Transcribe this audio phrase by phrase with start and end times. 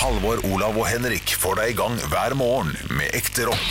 [0.00, 3.66] Halvor, Olav og Henrik får deg i gang hver morgen med ekte rock.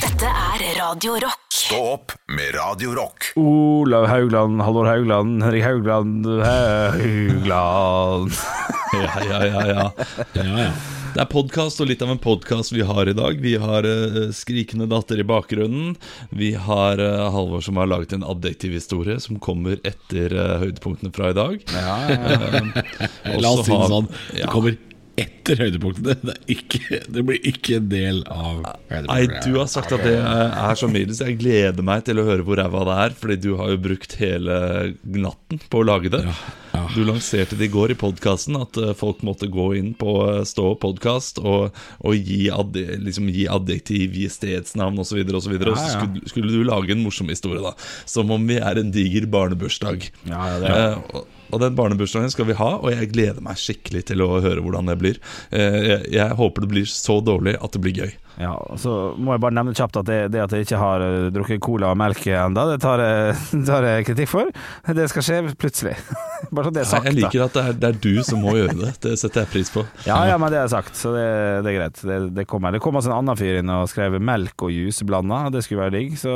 [0.00, 1.42] Dette er Radio Rock.
[1.52, 3.26] Stå opp med Radio Rock.
[3.36, 8.32] Olav Haugland, Halvor Haugland, Henrik Haugland, Haugland
[8.96, 9.84] Ja, ja, ja, ja.
[10.32, 10.70] ja, ja.
[11.12, 13.36] Det er podkast og litt av en podkast vi har i dag.
[13.44, 15.92] Vi har uh, skrikende datter i bakgrunnen.
[16.32, 21.36] Vi har uh, Halvor som har laget en adjektivhistorie som kommer etter uh, høydepunktene fra
[21.36, 21.60] i dag.
[21.76, 22.66] Ja, ja, ja.
[23.44, 24.12] La oss si det sånn.
[24.32, 24.76] Det kommer
[25.16, 26.14] etter høydepunktene.
[26.26, 28.62] Det, ikke, det blir ikke en del av
[29.06, 32.26] Nei, du har sagt at det er så mye, så Jeg gleder meg til å
[32.26, 34.58] høre hvor ræva det er, fordi du har jo brukt hele
[35.04, 36.22] natten på å lage det.
[36.26, 36.34] Ja,
[36.76, 36.82] ja.
[36.94, 40.42] Du lanserte det i går i podkasten, at eh, folk måtte gå inn på eh,
[40.46, 41.72] Stå podkast og,
[42.04, 45.22] og gi, ad, liksom gi adjektiv, gi stedsnavn osv.
[45.24, 45.94] Og, så videre, og så Ja, ja.
[46.02, 47.72] skulle, skulle du lage en morsom historie, da.
[48.08, 50.10] Som om vi er en diger barnebursdag.
[50.28, 51.24] Ja, ja, det er- Eh,
[51.56, 54.92] og, den barnebursdagen skal vi ha, og jeg gleder meg skikkelig til å høre hvordan
[54.92, 55.20] det blir.
[55.50, 58.14] Eh, jeg, jeg håper det blir så dårlig at det blir gøy.
[58.36, 61.28] Ja, så må jeg bare nevne kjapt at det, det at jeg ikke har eh,
[61.32, 63.36] drukket cola og melk ennå, det tar jeg,
[63.68, 64.50] tar jeg kritikk for.
[64.98, 65.94] Det skal skje plutselig.
[66.52, 68.52] bare så det er sagt, jeg liker at det er, det er du som må
[68.58, 68.92] gjøre det.
[69.06, 69.86] Det setter jeg pris på.
[70.06, 71.24] Ja, ja, men det er sagt, så det,
[71.64, 72.00] det er greit.
[72.04, 72.74] Det, det kommer.
[72.74, 75.86] Det kom altså en annen fyr inn og skrev melk og juice blanda, det skulle
[75.86, 76.18] være digg.
[76.20, 76.34] Så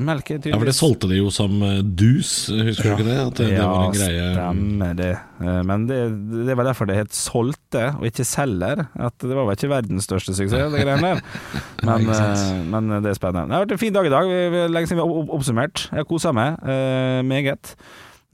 [0.00, 3.18] melk er Ja, for det solgte de jo som eh, dus, husker du ikke det?
[3.26, 5.12] At det, det var en greie stemmer det.
[5.40, 5.98] Eh, Men det,
[6.46, 8.86] det var derfor det het Solgte, og ikke Selger.
[8.98, 11.20] At det var vel ikke verdens største suksess, det greiene der.
[11.86, 13.48] Men, eh, men det er spennende.
[13.48, 14.30] Det har vært en fin dag i dag.
[14.70, 15.86] Lenge siden vi har oppsummert.
[15.90, 17.74] Jeg har kosa meg uh, meget.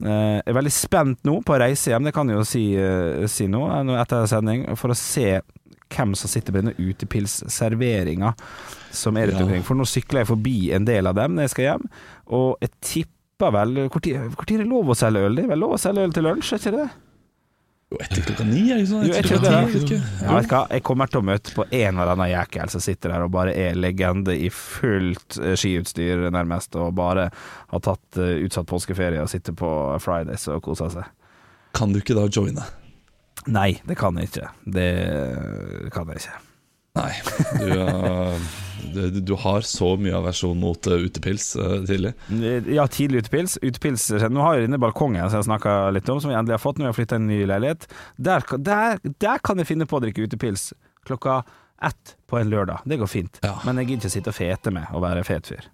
[0.03, 2.63] Uh, Jeg er veldig spent nå på å reise hjem, det kan jeg jo si,
[2.77, 3.63] uh, si nå,
[3.97, 5.39] etter sending, for å se
[5.95, 8.33] hvem som sitter på denne utepilsserveringa
[8.91, 9.63] som er rundt omkring.
[9.65, 11.87] For nå sykler jeg forbi en del av dem når jeg skal hjem,
[12.35, 15.35] og jeg tipper vel Hvor tid er det lov å selge øl?
[15.37, 16.87] Det er vel lov å selge øl til lunsj, er ikke det?
[17.87, 19.03] Jo, etter klokka ni, er det sånn?
[19.05, 19.99] Er Etter klokka vet ikke.
[20.27, 23.23] Vet hva, jeg kommer til å møte på en eller annen jækel som sitter der
[23.23, 27.29] og bare er legende i fullt eh, skiutstyr, nærmest, og bare
[27.71, 29.69] har tatt eh, utsatt påskeferie og sitter på
[30.03, 31.07] Fridays og koser seg.
[31.77, 32.67] Kan du ikke da joine?
[33.47, 34.51] Nei, det kan jeg ikke.
[34.67, 34.89] Det
[35.95, 36.35] kan jeg ikke.
[36.97, 37.11] Nei.
[37.57, 38.33] Du, uh,
[38.93, 42.11] du, du har så mye aversjon mot uh, utepils uh, tidlig.
[42.73, 43.57] Ja, tidlig utepils.
[43.61, 46.63] utepils Nå har jeg denne balkongen som jeg snakka litt om, som vi endelig har
[46.63, 46.77] fått.
[46.79, 47.87] når vi har flytta inn i ny leilighet.
[48.17, 50.69] Der, kan- der, der kan jeg finne på å drikke utepils
[51.07, 51.41] klokka
[51.87, 52.83] ett på en lørdag.
[52.89, 53.41] Det går fint.
[53.45, 53.55] Ja.
[53.67, 55.67] Men jeg gidder ikke sitte og fete med å være fet fyr.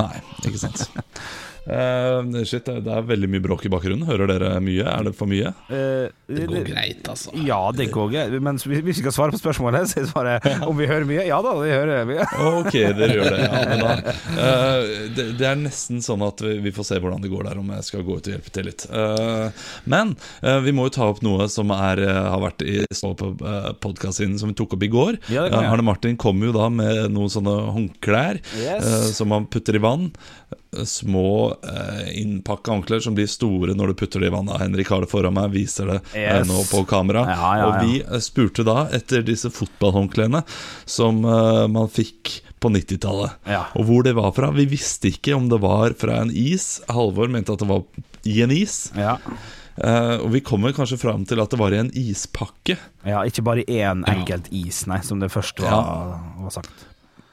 [0.00, 0.14] Nei,
[0.48, 0.86] ikke sant.
[1.62, 4.02] Uh, shit, det det er veldig mye bråk i bakgrunnen.
[4.08, 4.82] Hører dere mye?
[4.82, 5.52] Er det for mye?
[5.70, 7.30] Uh, Det går greit, altså.
[7.46, 8.34] Ja, det går greit.
[8.42, 11.26] Men hvis vi skal svare på spørsmålet, så svarer jeg om vi hører mye.
[11.28, 12.26] Ja da, vi hører mye.
[12.50, 13.40] Ok, dere gjør det.
[13.44, 13.92] Ja, men da,
[14.34, 17.60] uh, det, det er nesten sånn at vi, vi får se hvordan det går der,
[17.62, 18.86] om jeg skal gå ut og hjelpe til litt.
[18.90, 19.54] Uh,
[19.94, 23.12] men uh, vi må jo ta opp noe som er, uh, har vært i stå
[23.22, 23.30] på
[23.82, 25.20] podkasten som vi tok opp i går.
[25.30, 25.70] Ja, det kan Uh.
[25.76, 28.82] Arne Martin kom jo da med noen sånne håndklær Yes.
[28.82, 30.08] uh, som man putter i vann.
[30.88, 34.60] Små uh, innpakka håndklær som blir store når du putter det i vannet.
[34.62, 36.48] Henrik har det foran meg, viser det uh, Yes.
[36.48, 37.24] nå på kamera.
[37.30, 40.44] Ja, ja, Og vi uh, spurte da etter disse fotballhåndklærne
[40.88, 43.40] som uh, man fikk på 90-tallet.
[43.50, 43.64] Ja.
[43.78, 44.52] Og hvor det var fra.
[44.54, 46.76] Vi visste ikke om det var fra en is.
[46.92, 47.82] Halvor mente at det var
[48.28, 48.84] i en is.
[48.94, 49.16] Ja.
[49.72, 52.76] Uh, og vi kommer kanskje fram til at det var i en ispakke.
[53.08, 56.84] ja, ikke bare én enkelt is, nei, som det først var, var sagt.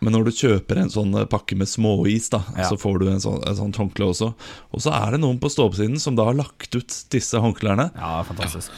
[0.02, 2.70] Men når du kjøper en sånn eh, pakke med småis, da, Ja.
[2.70, 4.30] så får du en sånn, et sånt håndkle også.
[4.72, 7.90] Og så er det noen på ståoppsiden som da har lagt ut disse håndklærne.
[7.98, 8.72] Ja, fantastisk.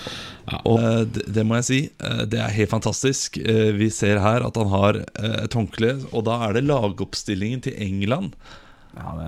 [0.66, 3.38] Og eh, det, det må jeg si, eh, det er helt fantastisk.
[3.38, 8.34] Vi ser her at han har et håndkle, og da er det lagoppstillingen til England.
[8.92, 9.28] Ja, det,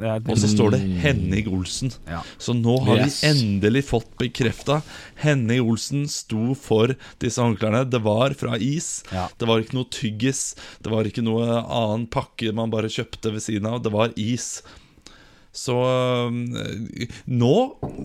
[0.00, 1.90] det er Og så står det Henning Olsen.
[2.08, 2.22] Ja.
[2.40, 3.18] Så nå har Yes.
[3.20, 4.78] vi endelig fått bekrefta.
[5.20, 7.82] Henning Olsen sto for disse håndklærne.
[7.90, 9.02] Det var fra is.
[9.12, 9.26] Ja.
[9.38, 10.54] Det var ikke noe tyggis.
[10.82, 13.82] Det var ikke noe annen pakke man bare kjøpte ved siden av.
[13.84, 14.62] Det var is.
[15.54, 17.54] Så øh, nå,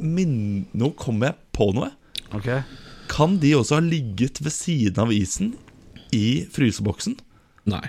[0.03, 0.35] min,
[0.77, 1.93] nå kommer jeg på noe.
[2.35, 2.61] Okay.
[3.09, 5.56] Kan de også ha ligget ved siden av isen
[6.13, 7.15] i fryseboksen?
[7.71, 7.88] Nei.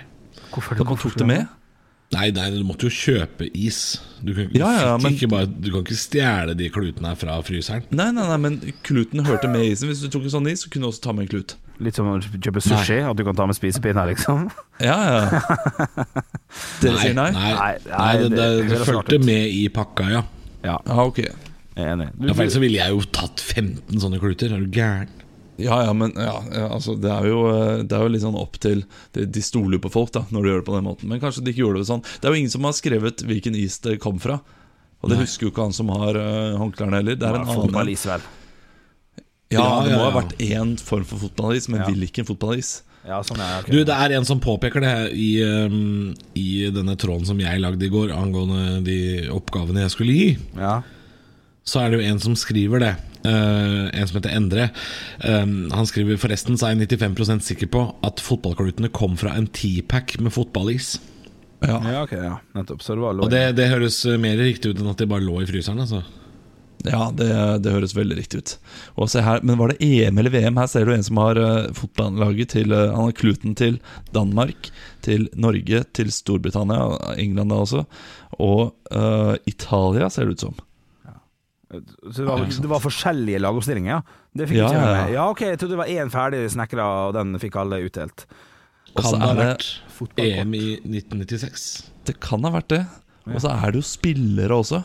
[0.51, 1.45] Hvorfor, At man tok det med?
[2.11, 4.01] Nei, nei, du måtte jo kjøpe is.
[4.21, 7.37] Du kan, Ja, ja, men- ikke bare, du kan ikke stjele de klutene her fra
[7.41, 7.85] fryseren.
[7.89, 9.87] Nei, nei, nei, men kluten hørte med isen.
[9.87, 11.55] Hvis du tok en sånn is, så kunne du også ta med en klut.
[11.79, 14.49] Litt som å kjøpe sushi, at du kan ta med spisepinner, liksom.
[14.81, 15.41] Ja, ja.
[16.81, 17.29] Dere sier nei?
[17.31, 20.21] Nei, Nei, nei, nei, det, det det, det, fulgte med i pakka, ja.
[20.65, 21.23] Ja, ah, ok.
[21.23, 22.11] jeg er enig.
[22.17, 24.51] Du, ja for ellers så ville jeg jo tatt 15 sånne kluter.
[24.53, 25.09] Er du gæren?
[25.59, 28.37] Ja, ja, men ja, ja, altså, det, er jo, eh, det er jo litt sånn
[28.39, 28.83] opp til
[29.13, 31.09] De, de stoler jo på folk da når de gjør det på den måten.
[31.11, 32.03] Men kanskje de ikke gjorde det sånn.
[32.07, 34.39] Det er jo ingen som har skrevet hvilken is det kom fra.
[35.01, 35.25] Og det Nei.
[35.25, 37.17] husker jo ikke han som har uh, håndklærne heller.
[37.17, 38.23] Det er en annen Fotballis, vel.
[39.51, 41.89] Ja, Ja, det ja, må ha vært én form for fotballis, men Ja.
[41.89, 42.83] hvilken fotballis?
[43.01, 47.25] Ja, sånn er Du, det er en som påpeker det i, um, i denne tråden
[47.25, 48.99] som jeg lagde i går angående de
[49.33, 50.27] oppgavene jeg skulle gi.
[50.55, 50.75] Ja.
[51.65, 52.93] Så er det jo en som skriver det.
[53.23, 54.69] Eh, en som heter Endre.
[55.21, 59.49] Um, han skriver forresten så er jeg 95% sikker på at fotballklutene kom fra en
[59.51, 60.95] T-pack med fotballis.
[61.61, 61.77] Ja.
[61.85, 62.39] ja, ok, ja.
[62.57, 62.81] Nettopp.
[62.81, 63.19] Så det var.
[63.21, 65.83] Og det, det høres eh, mer riktig ut enn at de bare lå i fryseren.
[65.83, 66.01] Altså.
[66.87, 67.29] Ja, det,
[67.61, 68.55] det høres veldig riktig ut.
[68.97, 70.57] Og se her, Men var det EM eller VM?
[70.57, 73.77] Her ser du en som har uh, fotballaget til uh, Han har kluten til
[74.15, 74.71] Danmark,
[75.05, 77.85] til Norge, til Storbritannia, England da også,
[78.41, 80.57] og uh, Italia, ser det ut som.
[81.71, 84.25] Så det var, det var forskjellige lagoppstillinger, ja?
[84.35, 85.25] Det fikk Ja, ikke jeg med ja.
[85.31, 88.25] ok, jeg trodde det var én ferdig snekra, og den fikk alle utdelt.
[88.91, 91.67] Og så det ha er det vært EM i 1996?
[92.09, 92.81] Det kan ha vært det.
[93.29, 94.81] Og så er det jo spillere også.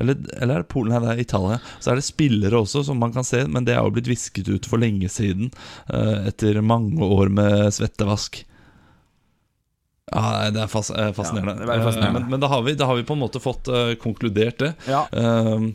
[0.00, 0.92] Eller, eller er det Polen?
[0.94, 1.58] Nei, det er Italia.
[1.82, 4.48] Så er det spillere også, som man kan se, men det er jo blitt visket
[4.48, 5.50] ut for lenge siden.
[5.92, 8.44] eh, etter mange år med svettevask.
[10.12, 11.64] Ja, Det er fas eh, fascinerende.
[11.64, 12.20] Ja, det er fascinerende.
[12.20, 13.68] Eh, men men da, har vi, da har vi på en måte fått
[14.02, 14.72] konkludert det.
[14.88, 15.04] Ja.
[15.12, 15.68] Eh,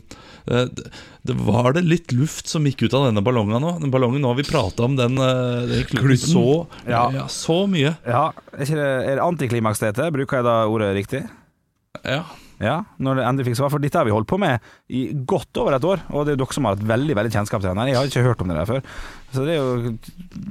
[0.48, 0.90] det-
[1.28, 3.74] det var det litt luft som gikk ut av denne ballongen nå.
[3.80, 7.10] Den ballongen nå har vi prata om den, eh, den kluten så, Ja.
[7.12, 7.96] ja, så mye.
[8.06, 10.10] Ja, er, ikke det, er det antiklimaks det heter?
[10.10, 11.22] Bruker jeg da ordet riktig?
[12.04, 12.22] Ja.
[12.60, 13.70] Ja, når det endelig fikk svar.
[13.70, 14.58] For dette har vi holdt på med
[14.90, 17.32] i godt over et år, og det er jo dere som har hatt veldig veldig
[17.36, 17.86] kjennskap til henne.
[17.90, 18.82] Jeg har ikke hørt om det der før.
[19.28, 19.92] Så det er jo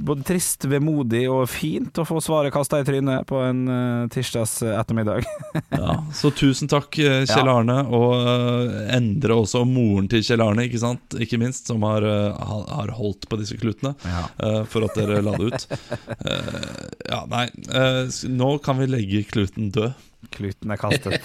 [0.05, 4.59] både trist, vemodig og fint å få svaret kasta i trynet på en uh, tirsdags
[4.69, 5.25] ettermiddag.
[5.77, 10.41] Ja, så tusen takk, eh, Kjell Arne, og eh, Endre også, og moren til Kjell
[10.43, 11.15] Arne, ikke sant?
[11.21, 12.39] Ikke minst, som har, eh,
[12.71, 14.23] har holdt på disse klutene Ja.
[14.43, 15.67] eh, for at dere la det ut.
[16.27, 19.93] Eh, ja, nei, eh, nå kan vi legge kluten død.
[20.33, 21.21] Kluten er kastet.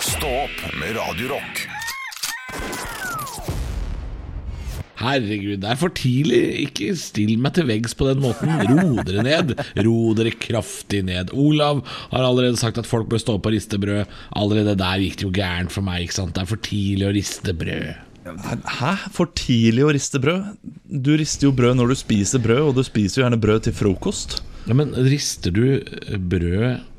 [0.00, 1.64] Stå opp med Radiorock.
[5.00, 6.40] Herregud, det er for tidlig.
[6.66, 8.50] Ikke still meg til veggs på den måten.
[8.68, 9.54] Ro dere ned.
[9.86, 11.32] Ro dere kraftig ned.
[11.32, 11.80] Olav
[12.10, 14.04] har allerede sagt at folk bør stå opp og riste brød.
[14.36, 16.04] Allerede der gikk det jo gærent for meg.
[16.04, 16.34] ikke sant?
[16.36, 17.88] Det er for tidlig å riste brød.
[18.76, 18.92] Hæ?
[19.16, 20.52] For tidlig å riste brød?
[20.84, 23.76] Du rister jo brød når du spiser brød, og du spiser jo gjerne brød til
[23.80, 24.42] frokost.
[24.68, 26.89] Ja, Men rister du eh, brød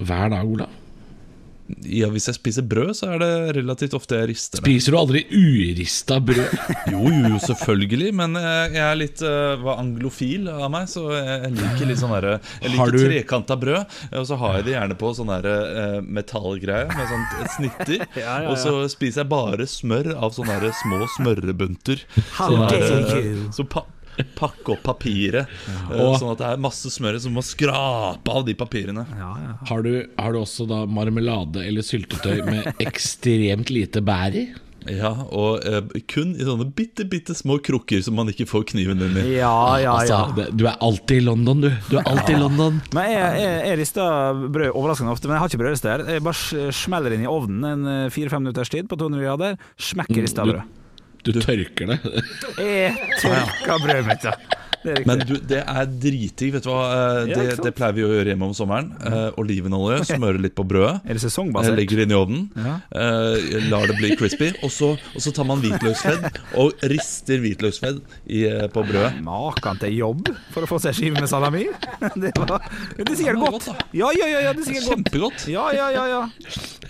[0.00, 0.74] hver dag, Olav?
[1.84, 4.62] Ja, Hvis jeg spiser brød, så er det relativt ofte jeg rister det.
[4.64, 6.54] Spiser du aldri urista brød?
[6.94, 11.50] Jo, jo, selvfølgelig, men jeg, jeg er litt uh, var anglofil av meg, så jeg,
[11.58, 14.96] liker litt sånn derre Jeg liker du- trekanta brød, og så har jeg det gjerne
[15.04, 17.68] på sånn derre uh, metallgreie med sånn
[17.98, 18.48] ja, ja.
[18.48, 22.00] Og så spiser jeg bare smør av sånne derre små smørebunter.
[22.32, 23.84] Sånn dare derre- Så pa
[24.38, 28.44] pakke opp papiret, uh, Og- sånn at det er masse smør som må skrape av
[28.46, 29.06] de papirene.
[29.68, 34.48] Har du, har du også da marmelade eller syltetøy med ekstremt lite bær i?
[34.88, 39.02] Ja, Og uh, kun i sånne bitte, bitte små krukker som man ikke får kniven
[39.04, 39.24] inn i.
[39.36, 39.50] Ja,
[39.82, 40.32] ja, Altså, ja.
[40.38, 41.68] det, du er alltid i London, du.
[41.90, 42.78] Du er alltid i London.
[42.96, 46.06] Men jeg, jeg, jeg rister brød overraskende ofte, men jeg har ikke brødrister.
[46.14, 49.58] Jeg bare smeller inn i ovnen en eh, fire-fem minutters tid på 200 grader.
[49.90, 50.74] Smekker rista stedet brød.
[51.26, 51.98] Du tørker det.
[52.62, 54.36] Jeg tørker brødet mitt, ja.
[54.78, 55.00] Det.
[55.08, 56.52] Men du, det er dritdigg.
[56.54, 56.82] Vet du hva?
[56.86, 58.92] Eh, Ja, Det, det pleier vi å gjøre hjemme om sommeren.
[59.02, 61.00] Uh, olivenolje, smøre litt på brødet.
[61.02, 61.74] er det eh, sesongbasert?
[61.78, 62.44] Legger det inn i ovnen.
[62.54, 62.76] Ja.
[62.94, 64.52] Uh, lar det bli crispy.
[64.62, 66.28] Og så, og så tar man hvitløksfedd
[66.62, 67.98] og rister hvitløksfedd
[68.30, 69.18] i, eh, på brødet.
[69.26, 71.66] Maken til jobb for å få seg skive med salami?
[72.18, 72.62] Det, var,
[72.96, 73.66] det er sikkert Det godt.
[73.96, 74.94] Ja, ja, ja, ja, det er sikkert godt.
[74.94, 75.48] Kjempegodt.
[75.50, 76.22] Ja, ja, ja, ja.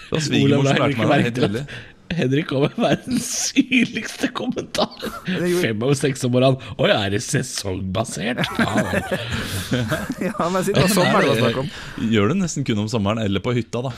[0.08, 1.24] Da svigermor Olav, som lærte meg det.
[1.28, 4.94] Helt at Henrik kom med verdens syrligste kommentar.
[5.26, 6.60] Fem over seks om morgenen.
[6.78, 8.44] Å ja, er det sesongbasert?
[8.58, 9.26] Ja, vel.
[10.30, 11.70] ja men siden det var sommer det var snakk om.
[12.14, 13.94] Gjør det nesten kun om sommeren eller på hytta, da.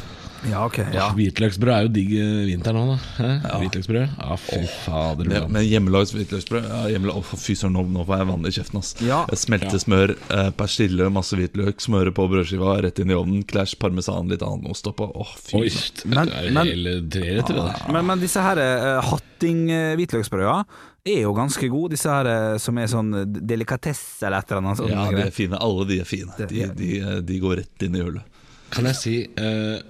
[0.48, 0.78] Ja, ok.
[0.94, 1.10] Ja.
[1.16, 3.26] Hvitløksbrød er jo digg eh, vinteren nå, da.
[3.44, 3.58] Ja.
[3.60, 4.14] Hvitløksbrød?
[4.16, 5.28] Ja, fy fader.
[5.28, 6.68] Med, men hjemmelags hvitløksbrød.
[6.70, 8.80] Ja, Å, Fy søren, nå, nå får jeg vann i kjeften.
[8.80, 9.20] ass Ja.
[9.42, 13.44] Smeltesmør, eh, persille, masse hvitløk, smøre på brødskiva, rett inn i ovnen.
[13.50, 15.10] Clash parmesan, litt annen ost oppå.
[15.12, 16.32] Åh, fy søren.
[16.54, 16.72] Men-
[17.10, 17.76] det der.
[18.00, 20.56] Men, men disse her uh, hatting-hvitløksbrøda
[21.08, 21.94] er jo ganske gode.
[21.94, 24.80] Disse her eh, som er sånn delikatesse eller et eller annet.
[24.80, 25.60] Sånn Ja, de er fine.
[25.60, 26.34] Alle de er fine.
[26.50, 28.36] De, de, eh, de går rett inn i hullet.
[28.70, 29.80] Kan jeg si uh,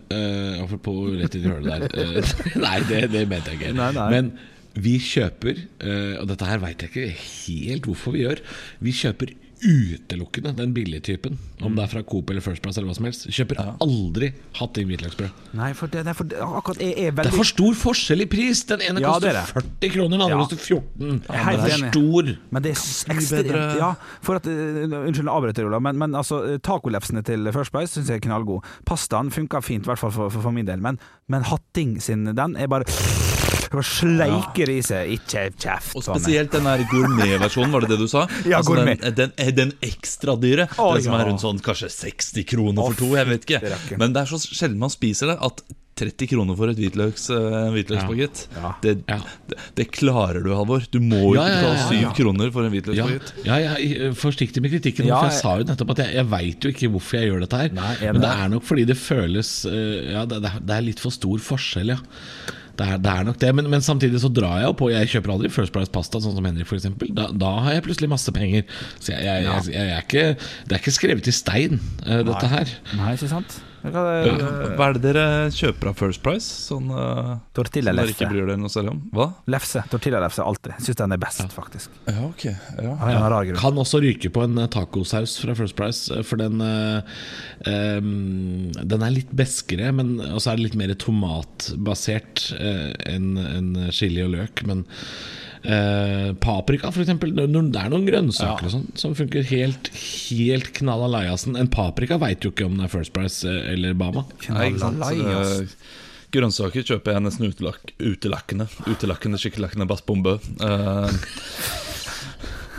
[0.62, 2.30] Apropos rett inn i hullet der Uh,
[2.64, 3.74] Nei, det, det mente jeg ikke.
[3.76, 4.06] Nei, nei.
[4.14, 4.30] Men
[4.78, 8.42] vi kjøper, eh, og dette her veit jeg ikke helt hvorfor vi gjør,
[8.86, 9.32] vi kjøper
[9.64, 11.38] utelukkende den billige typen.
[11.62, 13.26] Om det er fra Coop eller First Price eller hva som helst.
[13.34, 15.42] Kjøper aldri hatting hvitløksbrød.
[15.58, 18.28] Nei, for det, det er for, akkurat jeg er Det er for stor forskjell i
[18.30, 18.62] pris!
[18.70, 19.64] Den ene Ja, koster det er det.
[19.88, 20.44] 40 kroner, den andre Ja.
[20.44, 21.22] koster 14.
[21.28, 22.32] Jeg er helt den er stor.
[22.50, 23.78] Men det er ekstremt.
[23.80, 23.90] Ja,
[24.22, 27.94] for at uh, Unnskyld, jeg avbryter, Ola, men, men altså, eh, tacolefsene til First Price
[27.96, 28.64] syns jeg er knallgod.
[28.88, 30.98] Pastaen funker fint, i hvert fall for, for, for min del, men,
[31.28, 32.84] men Hatting sin, den er bare
[33.70, 36.20] Og sleiker i seg, ikke kjeft Og på meg.
[36.24, 38.24] spesielt den der gourmetversjonen, var det det du sa?
[38.44, 39.00] Ja, altså gourmet.
[39.14, 40.66] Den, den, den ekstra dyre.
[40.74, 41.20] Å, den som ja.
[41.22, 43.76] er rundt sånn kanskje 60 kroner for to, jeg vet ikke.
[44.00, 45.62] Men det er så sjelden man spiser det at
[46.00, 48.70] 30 kroner for et hvitløks, eh, en hvitløksbagett Ja.
[48.80, 49.18] det, Ja.
[49.50, 50.86] det, det klarer du, Halvor.
[50.90, 52.12] Du må Ja, ikke ja, betale ja, syv ja.
[52.16, 53.34] kroner for en hvitløkspakett.
[53.34, 53.46] hvitløksbagett.
[53.50, 55.06] ja, jeg er forsiktig med kritikken.
[55.10, 57.28] Ja, for jeg jeg- sa jo nettopp at jeg, jeg veit jo ikke hvorfor jeg
[57.30, 57.68] gjør dette her.
[57.76, 61.10] Nei, men det- er nok fordi det føles eh, Ja, det, det er litt for
[61.12, 61.98] stor forskjell, ja.
[62.80, 64.90] Det er, det er nok det, men, men samtidig så drar jeg jo på.
[64.92, 66.88] Jeg kjøper aldri First Price pasta, sånn som Henrik f.eks.
[67.12, 68.64] Da, da har jeg plutselig masse penger.
[68.98, 70.24] Så jeg, jeg, jeg, jeg er ikke,
[70.64, 72.72] det er ikke skrevet i stein, uh, dette her.
[72.96, 73.60] Nei, ikke sant?
[73.80, 75.24] Hva er det- Hva er det dere
[75.56, 76.44] kjøper av First Price?
[76.68, 79.00] Sånn uh, som dere ikke bryr dere noe særlig om?
[79.16, 79.26] Hva?
[79.48, 79.82] Lefse.
[79.92, 80.74] Tortillalefse alltid.
[80.84, 81.88] Syns den er best, faktisk.
[82.06, 82.92] Ja, ok ja.
[82.92, 83.56] En grunn.
[83.56, 87.00] Kan også ryke på en eh, tacosaus fra First Price, eh, for den eh,
[87.70, 93.70] em, Den er litt beskere, men også er det litt mer tomatbasert eh, enn enn
[93.94, 94.64] chili og løk.
[94.68, 94.84] Men
[95.64, 99.90] eh, paprika, eksempel, det er noen- er grønnsaker og sånn som funker helt
[100.30, 101.56] Helt knalla av leiasen.
[101.58, 104.24] En paprika veit jo ikke om det er First Price eh, eller Bama.
[104.48, 104.70] Nei,
[106.30, 108.68] Grønnsaker kjøper jeg nesten utelak utelakkende.
[108.86, 110.36] Utelakkende, skikkelakkende bassbombe.
[110.62, 111.10] Uh,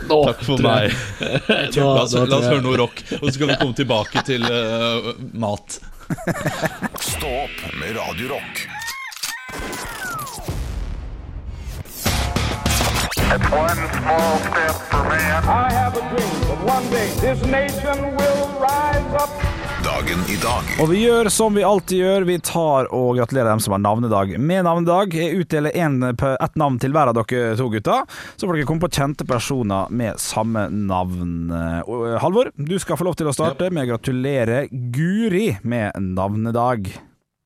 [0.08, 0.88] takk for meg.
[1.76, 5.12] La oss, la oss høre noe rock, og så skal vi komme tilbake til uh,
[5.36, 5.76] mat.
[6.96, 8.40] Stå opp med Radio
[19.82, 23.62] Dagen i dag Og vi gjør som vi alltid gjør, vi tar og gratulerer dem
[23.64, 25.16] som har navnedag med navnedag.
[25.16, 28.04] Jeg utdeler en, ett navn til hver av dere to gutter,
[28.36, 31.48] så får dere komme på kjente personer med samme navn.
[31.56, 36.92] Eh, Halvor, du skal få lov til å starte med å gratulere Guri med navnedag.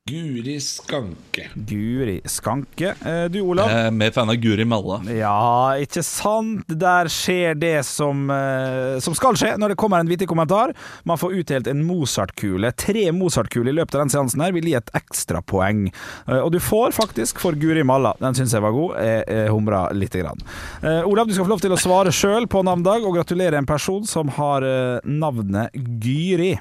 [0.06, 1.48] Guri Skanke.
[1.66, 2.92] Guri Skanke.
[3.04, 3.66] Eh, Du, Olav?
[3.74, 5.00] Er mer fan av Guri Malla.
[5.10, 6.62] Ja, ikke sant?
[6.70, 10.70] Der skjer det som, eh, som skal skje når det kommer en vittig kommentar.
[11.04, 12.70] Man får utdelt en Mozart-kule.
[12.78, 15.88] Tre Mozart-kuler i løpet av den seansen her vil gi et ekstrapoeng.
[16.28, 18.14] Eh, og du får faktisk for Guri Malla.
[18.20, 18.94] Den syns jeg var god.
[19.02, 20.38] Jeg, jeg humra lite grann.
[20.86, 23.66] Eh, Olav, du skal få lov til å svare sjøl på navndag, og gratulere en
[23.66, 26.54] person som har eh, navnet Gyri.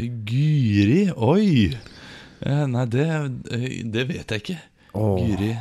[0.00, 1.10] Gyri?
[1.12, 1.76] Oi!
[2.44, 3.08] Eh, nei, det,
[3.50, 4.60] eh, det vet jeg ikke.
[4.94, 5.18] Åh.
[5.24, 5.52] Guri.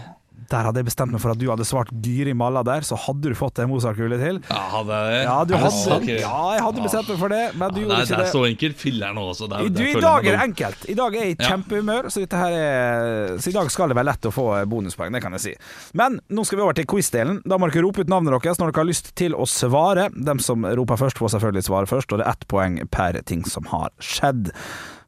[0.48, 3.34] Der hadde jeg bestemt meg for at du hadde svart Gyri Malla der, så hadde
[3.34, 4.38] du fått en Mozart-kule til.
[4.48, 7.74] Ja, hadde jeg Ja, du Er hadde, ja, jeg hadde bestemt meg for det, men
[7.76, 8.30] du ja, gjorde det ikke er det.
[8.32, 8.78] så enkelt.
[8.80, 9.50] Filler'n også.
[9.52, 10.88] Det er, du, I dag er det enkelt.
[10.88, 14.30] I dag er jeg i kjempehumør, så, er, så i dag skal det være lett
[14.30, 15.56] å få bonuspoeng, det kan jeg si.
[16.00, 17.42] Men nå skal vi over til quiz-delen.
[17.44, 20.08] Da må dere rope ut navnet deres når dere har lyst til å svare.
[20.16, 23.44] Dem som roper først, får selvfølgelig svare først, og det er ett poeng per ting
[23.44, 24.54] som har skjedd.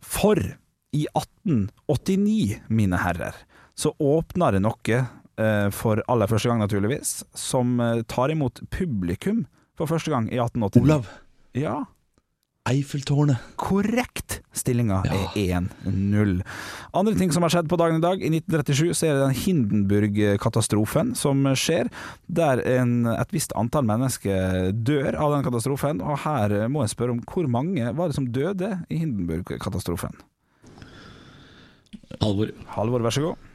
[0.03, 0.35] For
[0.95, 3.35] i 1889, mine herrer,
[3.77, 9.45] så åpna det noe eh, for aller første gang, naturligvis, som eh, tar imot publikum
[9.79, 10.83] for første gang i 1889.
[10.83, 11.07] Olav.
[11.55, 11.77] Ja.
[12.69, 13.39] Eiffeltårnet.
[13.57, 14.41] Korrekt!
[14.53, 15.15] Stillinga Ja.
[15.39, 16.41] er 1-0.
[16.93, 18.19] Andre ting som har skjedd på dagen i dag.
[18.21, 21.87] I 1937 så er det den Hindenburg-katastrofen som skjer,
[22.27, 26.01] der en, et visst antall mennesker dør av den katastrofen.
[26.03, 30.17] Og her må jeg spørre om hvor mange var det som døde i Hindenburg-katastrofen?
[32.23, 32.51] Halvor.
[32.75, 33.45] Halvor, vær så god.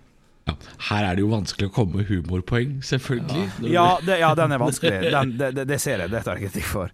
[0.44, 0.54] Ja,
[0.90, 3.44] her er det jo vanskelig å komme med humorpoeng, selvfølgelig.
[3.72, 4.96] Ja, det, ja den er vanskelig.
[5.14, 6.12] Den, det, det, det ser jeg.
[6.12, 6.92] Det tar jeg kritikk for.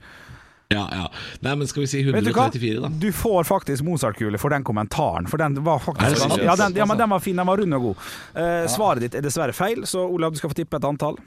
[0.71, 1.07] Ja, ja.
[1.43, 2.47] Nei, men skal vi si Vet du hva?
[2.47, 2.91] 134, da?
[3.03, 7.01] Du får faktisk Mozart-kule for den kommentaren, for den var faktisk ja, den, ja, men
[7.01, 8.07] den var fin, den var rund og god.
[8.39, 11.19] Uh, Svaret ditt er dessverre feil, så Olav, du skal få tippe et antall.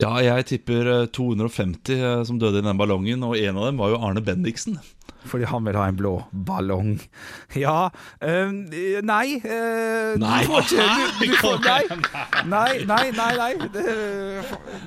[0.00, 3.80] Ja, jeg tipper eh, 250 eh, som døde i den ballongen, og en av dem
[3.82, 4.78] var jo Arne Bendiksen.
[5.28, 6.14] Fordi han vil ha en blå
[6.48, 6.94] ballong.
[7.64, 7.90] Ja
[8.24, 8.52] øh,
[9.04, 9.36] Nei.
[9.44, 10.38] Øh, Nei.
[10.46, 11.82] Du får ikke du, du får, nei.
[12.48, 13.34] nei, nei, nei.
[13.36, 13.84] Nei, det,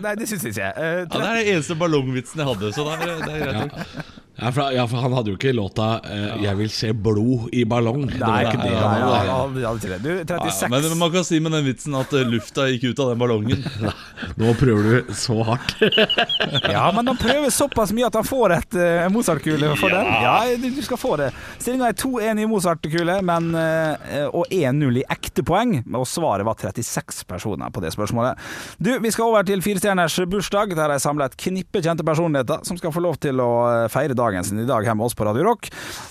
[0.01, 0.73] nei, det syns jeg ikke.
[0.73, 3.77] Uh, Ja, Det er den eneste ballongvitsen jeg hadde, så det er, det er greit.
[3.77, 4.22] nok.
[4.35, 7.63] Ja for, ja, for han hadde jo ikke låta eh, 'Jeg vil se blod i
[7.69, 8.07] ballong'.
[8.09, 9.61] Det var ikke det nei, han hadde.
[9.61, 9.73] Ja.
[10.01, 12.99] Du, Ja, 36 men man kan si med den vitsen at eh, lufta gikk ut
[13.03, 13.61] av den ballongen.
[14.41, 15.75] Nå prøver du så hardt.
[16.73, 20.07] Ja, men han prøver såpass mye at han får et uh, Mozart-kule for den.
[20.23, 21.29] Ja, du, du skal få det.
[21.59, 25.75] Stillinga er 2-1 i Mozart-kule, men uh, og 1-0 i ekte poeng.
[25.93, 28.41] Og svaret var 36 personer på det spørsmålet.
[28.81, 30.73] Du, vi skal over til firestjerners bursdag.
[30.73, 33.51] Der har jeg samla et knippe kjente personligheter som skal få lov til å
[33.93, 35.67] feire dagen sin i dag hjemme hos oss på Radio Rock.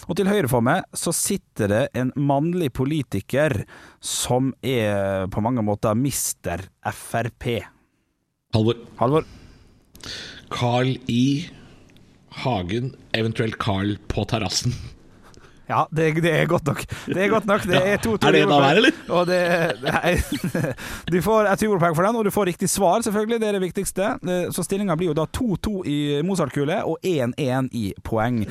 [0.09, 3.65] Og til høyre for meg så sitter det en mannlig politiker
[4.03, 7.63] som er på mange måter mister Frp.
[8.53, 8.77] Halvor.
[9.01, 9.25] Halvor?
[10.53, 11.49] Carl I.
[12.43, 14.73] Hagen, eventuelt Carl på terrassen.
[15.73, 16.83] Ja, det, det er godt nok.
[17.09, 17.65] Det er godt nok.
[17.69, 18.99] Det er to, to Er det en av hver, eller?
[19.17, 19.41] Og det,
[19.87, 20.13] nei,
[21.15, 23.41] du får et humorpoeng for den, og du får riktig svar, selvfølgelig.
[23.41, 24.11] Det er det viktigste.
[24.53, 25.99] Så stillinga blir jo da 2-2 i
[26.29, 28.43] Mozart-kule og 1-1 i poeng.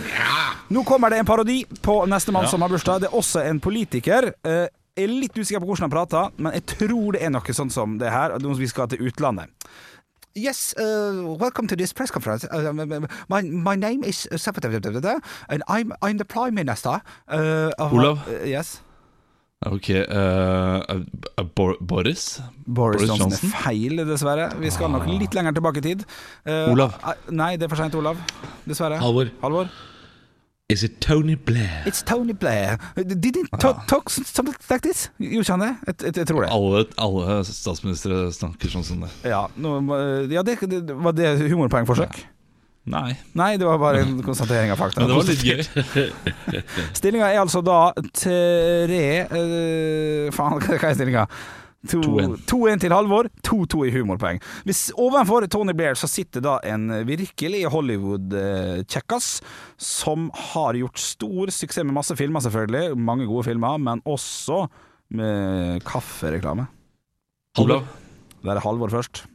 [0.72, 3.04] Nå kommer det en parodi på nestemann som har bursdag.
[3.06, 4.32] Det er også en politiker.
[4.42, 4.68] Eh,
[5.00, 7.70] Jeg er litt usikker på hvordan han prater, men jeg tror det er noe sånn
[7.72, 8.34] som det her.
[8.60, 9.48] Vi skal til utlandet.
[10.34, 12.46] Yes, uh, welcome to this press conference.
[12.46, 12.72] Uh,
[13.28, 14.28] my, my name is
[15.50, 17.02] and I'm, I'm the prime minister.
[17.28, 18.28] Uh, of- Olav?
[18.28, 18.82] Uh, yes.
[19.64, 22.42] Ok, eh, Bor Boris?
[22.66, 23.50] Boris, Boris Johnson, Johnson?
[23.50, 24.48] feil, dessverre.
[24.58, 26.06] Vi skal nok litt lenger tilbake i tid.
[26.48, 26.96] Uh, Olav?
[27.04, 28.18] uh, Nei, det er for seint, Olav.
[28.66, 28.98] Dessverre.
[29.04, 29.30] Halvor.
[29.44, 29.70] Halvor?
[30.72, 31.84] Is it Tony Blair?
[31.86, 32.78] It's Tony Blair.
[32.96, 35.10] Did he talk, talk something like this?
[35.20, 35.72] Gjorde han det?
[35.88, 36.52] Jeg, jeg, jeg tror det.
[36.56, 39.10] Alle, alle statsministre snakker sånn som det.
[39.28, 39.76] Ja, no,
[40.32, 42.22] ja det, det, var det humorpoengforsøk?
[42.92, 45.04] Nei, Nei, det var bare en konstatering av fakta.
[45.04, 45.60] men det var litt gøy.
[46.98, 51.28] Stillinga er altså da tre eh, Faen, hva er stillinga?
[51.90, 52.36] 2-1.
[52.46, 54.42] 2-1 til Halvor, 2-2 i humorpoeng.
[54.68, 59.32] Hvis Ovenfor Tony Blair så sitter da en virkelig Hollywood-kjekkas
[59.82, 62.94] som har gjort stor suksess med masse filmer, selvfølgelig.
[62.98, 64.68] Mange gode filmer, men også
[65.18, 66.68] med kaffereklame.
[67.58, 67.84] Halvor.
[68.42, 69.26] Det er Halvor først.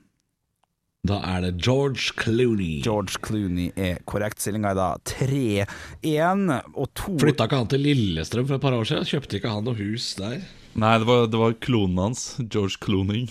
[1.07, 2.81] Da er det George Clooney.
[2.83, 4.41] George Clooney er korrekt.
[4.43, 8.89] Stillinga er da 3-1 og 2 Flytta ikke han til Lillestrøm for et par år
[8.89, 9.07] siden?
[9.07, 10.41] Kjøpte ikke han noe hus der?
[10.77, 13.31] Nei, det var, det var klonen hans, George Cloning.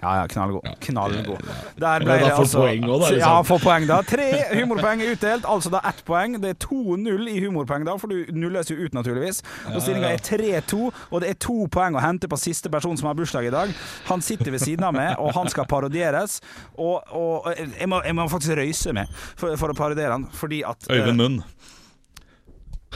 [0.00, 0.64] Ja, ja, knallgod.
[0.80, 1.42] Knallgod.
[1.76, 3.18] Der ble det altså poeng også, da, liksom.
[3.20, 3.98] Ja, får poeng da.
[4.08, 6.38] Tre humorpoeng er utdelt, altså da ett poeng.
[6.40, 9.42] Det er 2-0 i humorpoeng da, for du nulles jo ut, naturligvis.
[9.74, 13.10] Og stillinga er 3-2, og det er to poeng å hente på siste person som
[13.10, 13.74] har bursdag i dag.
[14.08, 16.38] Han sitter ved siden av meg, og han skal parodieres.
[16.80, 20.64] Og, og jeg, må, jeg må faktisk røyse med for, for å parodiere han, fordi
[20.64, 21.42] at eh, Øyvind Munn.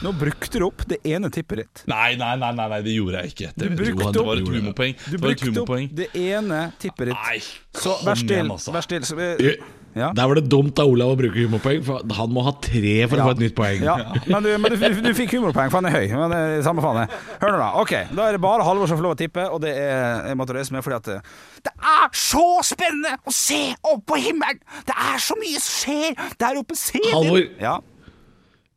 [0.03, 1.83] Nå brukte du opp det ene tippet ditt.
[1.87, 3.53] Nei, nei, nei, nei, nei, det gjorde jeg ikke.
[3.55, 4.95] Det, Du brukte jo, det var opp- et humorpoeng.
[5.07, 7.15] Du et brukte opp det ene tippet ditt.
[7.15, 7.39] Nei,
[7.79, 8.35] Så vær still.
[8.41, 8.73] igjen, altså.
[8.75, 9.01] Vær still.
[9.07, 9.55] Så, eh,
[9.95, 10.09] Ja.
[10.11, 13.15] Der var det dumt av Olav å bruke humorpoeng, for han må ha tre for
[13.15, 13.23] Ja.
[13.23, 13.79] å få et nytt poeng.
[13.81, 13.95] Ja,
[14.27, 16.09] men, du, men du, du, du fikk humorpoeng, for han er høy.
[16.11, 17.07] Men det er samme faen.
[17.39, 17.69] Hør nå, da.
[17.79, 20.35] Ok, Da er det bare Halvor som får lov å tippe, og det er jeg
[20.35, 21.21] måtte reise med fordi at eh,
[21.63, 24.59] Det er så spennende å se opp på himmelen!
[24.85, 26.75] Det er så mye som skjer der oppe!
[26.75, 26.99] Se!
[27.13, 27.47] Halvor.
[27.63, 27.79] Ja.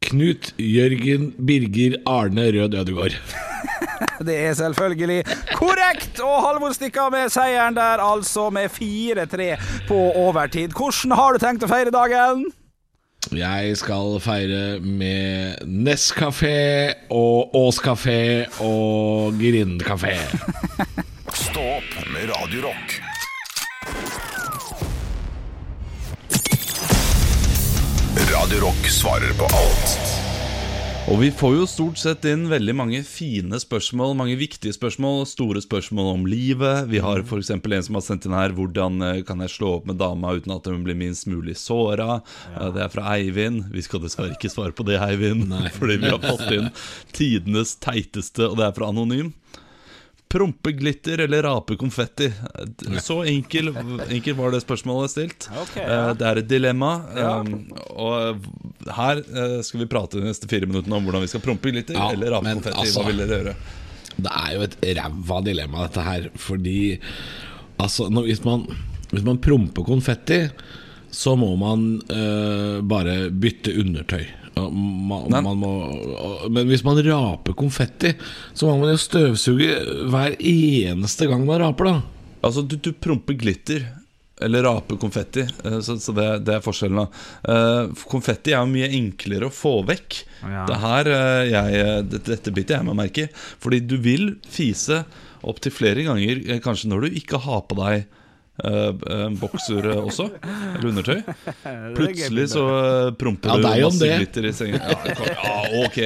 [0.05, 3.17] Knut Jørgen Birger Arne Rød Ødegård.
[4.27, 6.21] Det er selvfølgelig korrekt!
[6.23, 9.51] Og Halvor stikker av med seieren der, altså med 4-3
[9.89, 10.75] på overtid.
[10.75, 12.47] Hvordan har du tenkt å feire dagen?
[13.35, 20.15] Jeg skal feire med Nescafé og Ås kafé og Grind kafé.
[21.45, 22.71] Stå opp med Radio
[28.39, 29.95] Radio Rock svarer på alt.
[31.11, 35.63] Og vi får jo stort sett inn veldig mange fine spørsmål, mange viktige spørsmål, store
[35.65, 36.87] spørsmål om livet.
[36.87, 37.51] Vi har f.eks.
[37.57, 40.55] en som har sendt inn her 'Hvordan eh, kan jeg slå opp med dama uten
[40.55, 42.21] at hun blir minst mulig såra?'
[42.55, 42.71] Ja.
[42.71, 43.73] Det er fra Eivind.
[43.75, 46.71] Vi skal dessverre ikke svare på det, Eivind, fordi vi har fått inn
[47.11, 49.35] tidenes teiteste, og det er fra Anonym.
[50.29, 52.27] Prompeglitter eller rape konfetti?
[53.01, 53.71] Så enkel,
[54.13, 55.47] enkel var det spørsmålet stilt.
[55.63, 56.13] Okay, Eh, ja.
[56.19, 56.91] Det er et dilemma.
[57.17, 57.33] Ja.
[57.97, 58.45] Og
[58.99, 61.97] her eh, skal vi prate de neste fire minuttene om hvordan vi skal prompe glitter
[61.97, 62.77] Ja, eller rape konfetti.
[62.85, 63.57] altså- Hva vil dere gjøre?
[64.19, 66.29] Det er jo et ræva dilemma, dette her.
[66.37, 66.99] Fordi
[67.79, 68.67] altså, når, hvis, man,
[69.13, 70.41] hvis man promper konfetti,
[71.11, 74.27] så må man øh, bare bytte undertøy.
[74.71, 75.71] Man, man må,
[76.51, 78.15] men hvis man raper konfetti,
[78.55, 79.71] så må man jo støvsuge
[80.13, 81.97] hver eneste gang man raper, da.
[82.47, 83.87] Altså, du, du promper glitter.
[84.41, 85.43] Eller rape konfetti.
[85.67, 87.01] eh, Så, så det, det er forskjellen.
[87.01, 90.21] da Eh, Konfetti er jo mye enklere å få vekk.
[90.45, 90.63] Ja.
[90.69, 93.33] Det her uh, jeg, dette, dette biter jeg meg merke i.
[93.59, 95.01] Fordi du vil fise
[95.43, 98.07] opptil flere ganger, kanskje når du ikke har på deg
[98.65, 98.89] eh,
[99.25, 101.23] en bokser eh, også, eller undertøy.
[101.99, 102.67] Plutselig så
[103.19, 104.83] promper Ja, du masse glitter i senga.
[104.83, 106.01] Ja, ja, ok.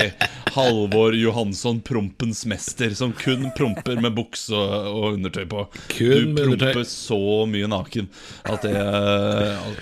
[0.53, 5.67] Halvor Johansson, prompens mester, som kun promper med bukse og, og undertøy på.
[5.95, 8.13] Kun du promper så mye naken
[8.49, 9.73] at det uh,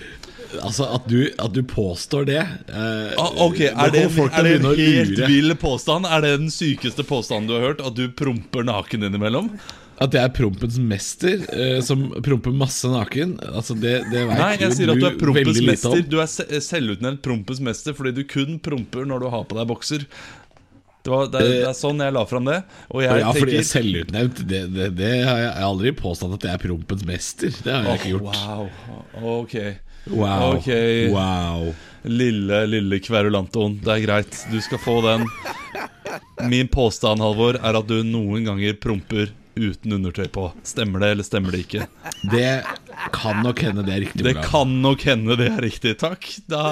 [0.59, 4.67] Altså, at du, at du påstår det eh, ah, Ok, er det, er det en
[4.75, 6.07] helt vill påstand?
[6.09, 7.83] Er det den sykeste påstanden du har hørt?
[7.85, 9.51] At du promper naken innimellom?
[10.01, 13.35] At jeg er prompens mester, eh, som promper masse naken.
[13.51, 16.01] Altså det, det vet Nei, jeg sier at du er prompens mester.
[16.09, 19.67] Du er se- selvutnevnt prompens mester fordi du kun promper når du har på deg
[19.69, 20.07] bokser.
[21.01, 22.59] Det, var, det, er, det er sånn jeg la fram det.
[22.93, 24.41] Og jeg ja, fordi jeg er tenker selvutnevnt.
[24.49, 27.55] Det, det, det har jeg, jeg har aldri påstått at jeg er prompens mester.
[27.61, 28.41] Det har jeg ikke gjort.
[28.41, 29.33] Wow.
[29.37, 29.55] Ok.
[30.11, 30.45] Wow.
[30.55, 30.69] Ok.
[31.13, 31.67] wow.
[32.09, 33.77] Lille, lille kverulantoen.
[33.85, 34.39] Det er greit.
[34.49, 35.25] Du skal få den.
[36.49, 40.47] Min påstand, Halvor, er at du noen ganger promper uten undertøy på.
[40.63, 41.87] Stemmer det, eller stemmer det ikke?
[42.31, 42.63] Det
[43.15, 44.25] kan nok hende det er riktig.
[44.25, 46.27] Det kan nok hende det er riktig, takk.
[46.51, 46.63] Da,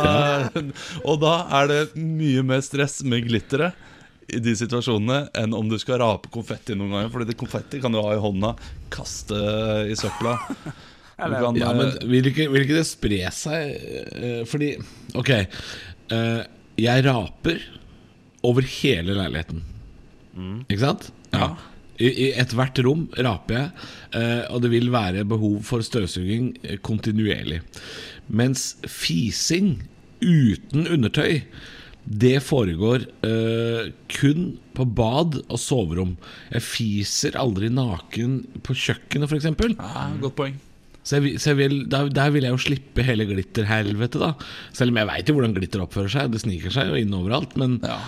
[1.03, 3.87] og da er det mye mer stress med glitteret
[4.29, 7.11] i de situasjonene enn om du skal rape konfetti noen ganger.
[7.15, 8.53] Fordi konfetti kan du ha i hånda,
[8.93, 9.39] kaste
[9.89, 10.37] i søpla.
[11.19, 13.73] Kan, Ja, men eh, vil ikke, vil ikke det spre seg
[14.15, 14.69] eh, Fordi,
[15.19, 16.37] ok eh,
[16.79, 17.59] Jeg raper
[18.47, 19.59] over hele leiligheten
[20.69, 21.09] Ikke sant?
[21.35, 21.49] Ja
[21.99, 23.71] I, I ethvert rom raper jeg
[24.19, 27.59] eh, Og det vil være behov for støvsuging eh, kontinuerlig
[28.31, 29.75] Mens fising
[30.23, 31.43] uten undertøy
[32.09, 36.15] det foregår eh, kun på bad og soverom.
[36.49, 39.45] Jeg fiser aldri naken på kjøkkenet, f.eks.
[39.75, 40.55] ja, godt poeng.
[41.03, 44.31] Så, jeg, så jeg vil, der, der vil jeg jo slippe hele glitterhelvetet, da.
[44.75, 46.33] Selv om jeg veit jo hvordan glitter oppfører seg.
[46.33, 47.55] Det sniker seg jo inn overalt.
[47.59, 47.99] Men, Ja.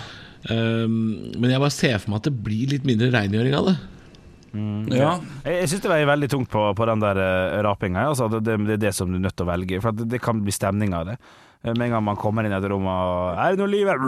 [0.50, 0.98] Ehm,
[1.38, 3.76] men jeg bare ser for meg at det blir litt mindre rengjøring av det.
[4.92, 5.14] Ja,
[5.46, 8.08] Jeg, jeg syns det veier veldig tungt på, på den der uh, rapinga.
[8.10, 9.80] Altså, det, det, det er det som du er nødt til å velge.
[9.80, 11.16] For at det, det kan bli stemning av det.
[11.64, 13.86] Eh, Med en gang man kommer inn i et rom og 'Er det noe liv
[13.86, 14.00] her?'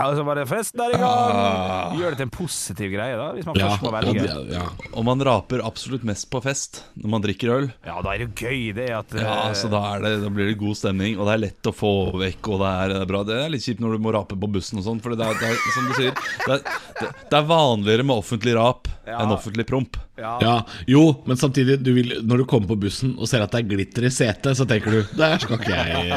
[0.00, 3.44] Og så bare 'Festen er i gang!' Gjør det til en positiv greie, da, hvis
[3.46, 4.22] man Ja, først må velge.
[4.24, 4.62] det, ja.
[4.94, 7.72] Og man raper absolutt mest på fest når man drikker øl.
[7.84, 10.58] Ja, da er det gøy, det at Ja, eh, så da, det, da blir det
[10.58, 12.48] god stemning, og det er lett å få vekk.
[12.48, 14.78] Og det er, det bra Det er litt kjipt når du må rape på bussen
[14.78, 16.12] og sånn, for det er, det er som du sier,
[16.46, 16.62] det er,
[17.00, 19.96] det, det er vanligere med offentlig rap enn offentlig promp.
[20.20, 20.56] Ja,
[20.90, 23.68] Jo, men samtidig, du vil, når du kommer på bussen og ser at det er
[23.70, 26.08] glitter i setet, så tenker du 'Der skal ikke jeg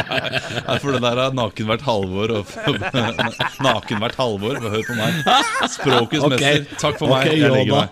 [0.68, 2.28] Nei, for det der har naken hvert halvår.
[2.38, 2.44] Og,
[3.68, 5.10] naken hvert halvår, hør på meg.
[5.76, 6.36] Språkets okay.
[6.36, 6.76] mester.
[6.80, 7.26] Takk for meg.
[7.26, 7.88] Ok, Jeg legger meg.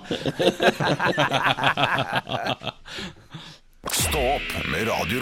[3.88, 5.18] Stå opp med Radio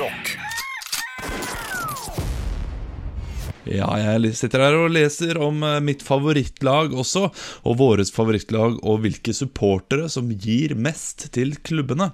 [3.70, 7.26] Ja, jeg sitter her og leser om eh, mitt favorittlag også,
[7.66, 12.12] og våres favorittlag, og hvilke supportere som gir mest til klubbene.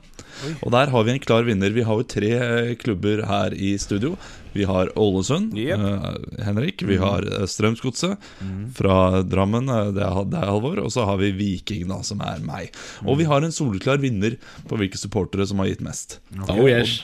[0.63, 1.75] Og der har vi en klar vinner.
[1.75, 4.17] Vi har jo tre eh, klubber her i studio.
[4.53, 5.79] Vi har Ålesund, Yep.
[5.81, 6.83] uh, Henrik.
[6.85, 8.67] Vi har Strømsgodset mm.
[8.77, 10.83] fra Drammen, det er, det er Halvor.
[10.85, 12.69] Og så har vi Viking, da, som er meg.
[13.07, 14.37] Og vi har en soleklar vinner
[14.69, 16.19] på hvilke supportere som har gitt mest.
[16.53, 17.01] Oh yes.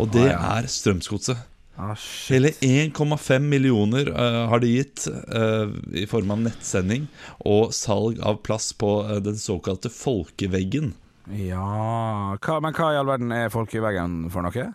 [0.00, 1.44] Og det er Strømsgodset.
[1.78, 1.94] Ah.
[2.28, 7.06] Hele 1,5 millioner uh, har de gitt uh, i form av nettsending
[7.44, 10.94] og salg av plass på uh, den såkalte folkeveggen.
[11.26, 14.68] Ja hva, Men hva i all verden er folkeveggen for noe?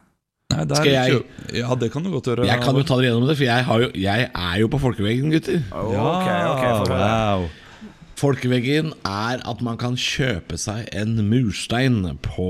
[0.52, 1.24] Nei, der Skal jeg-
[1.62, 2.46] Ja, det kan du godt gjøre.
[2.46, 4.80] Jeg kan jo ta dere gjennom det, for jeg, har jo, jeg er jo på
[4.84, 5.62] folkeveggen, gutter.
[5.72, 7.00] Ja, Ok, ok, få høre.
[7.00, 7.50] wow.
[8.22, 12.46] Folkeveggen er at man kan kjøpe seg en murstein på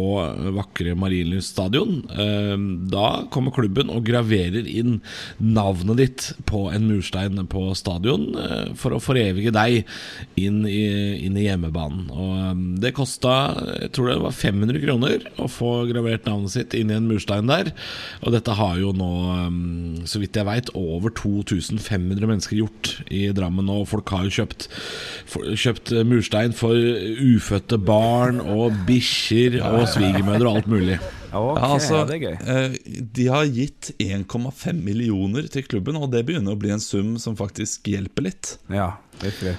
[0.57, 2.01] vakre Marienlyst stadion.
[2.11, 2.57] Eh,
[2.91, 4.97] Da kommer klubben og graverer inn
[5.39, 9.85] navnet ditt på en murstein på stadion eh, for å forevige deg
[10.41, 10.81] inn i,
[11.23, 12.09] inn i hjemmebanen.
[12.11, 13.37] Og eh, Det kosta
[13.79, 17.47] jeg tror det var 500 kroner å få gravert navnet sitt inn i en murstein
[17.47, 17.71] der.
[18.25, 23.23] Og dette har jo nå, eh, så vidt jeg veit, over 2500 mennesker gjort i
[23.31, 23.71] Drammen.
[23.71, 24.67] Og folk har jo kjøpt,
[25.31, 30.99] for, kjøpt murstein for ufødte barn og bikkjer og svigermødre og alt mulig.
[31.31, 32.33] Okay, Ja, altså, det er gøy.
[32.53, 32.73] eh,
[33.15, 37.37] de har gitt 1,5 millioner til klubben, og det begynner å bli en sum som
[37.39, 38.57] faktisk hjelper litt.
[38.67, 39.55] Ja, virkelig.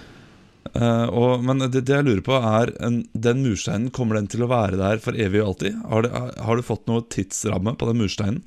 [0.73, 4.45] Uh, og, men det, det jeg lurer på er en, Den mursteinen, kommer den til
[4.45, 5.81] å være der for evig og alltid?
[5.91, 8.45] Har, det, har du fått noe tidsramme på den mursteinen?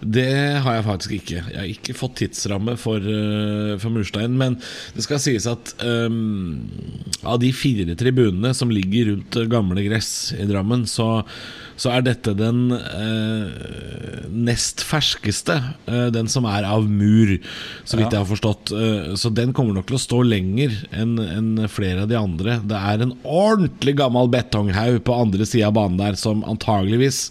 [0.00, 1.38] Det har jeg faktisk ikke.
[1.50, 4.36] Jeg har ikke fått tidsramme for, eh, for murstein.
[4.38, 4.58] Men
[4.94, 6.68] det skal sies at um,
[7.24, 11.24] av de fire tribunene som ligger rundt gamle gress i Drammen, så,
[11.78, 15.56] så er dette den eh, nest ferskeste.
[15.86, 17.36] eh, den som er av mur,
[17.84, 18.72] så vidt jeg har forstått.
[18.74, 22.58] Eh, så den kommer nok til å stå lenger enn en flere av de andre.
[22.66, 27.28] Det er en ordentlig gammel betonghaug på andre sida av banen der som antageligvis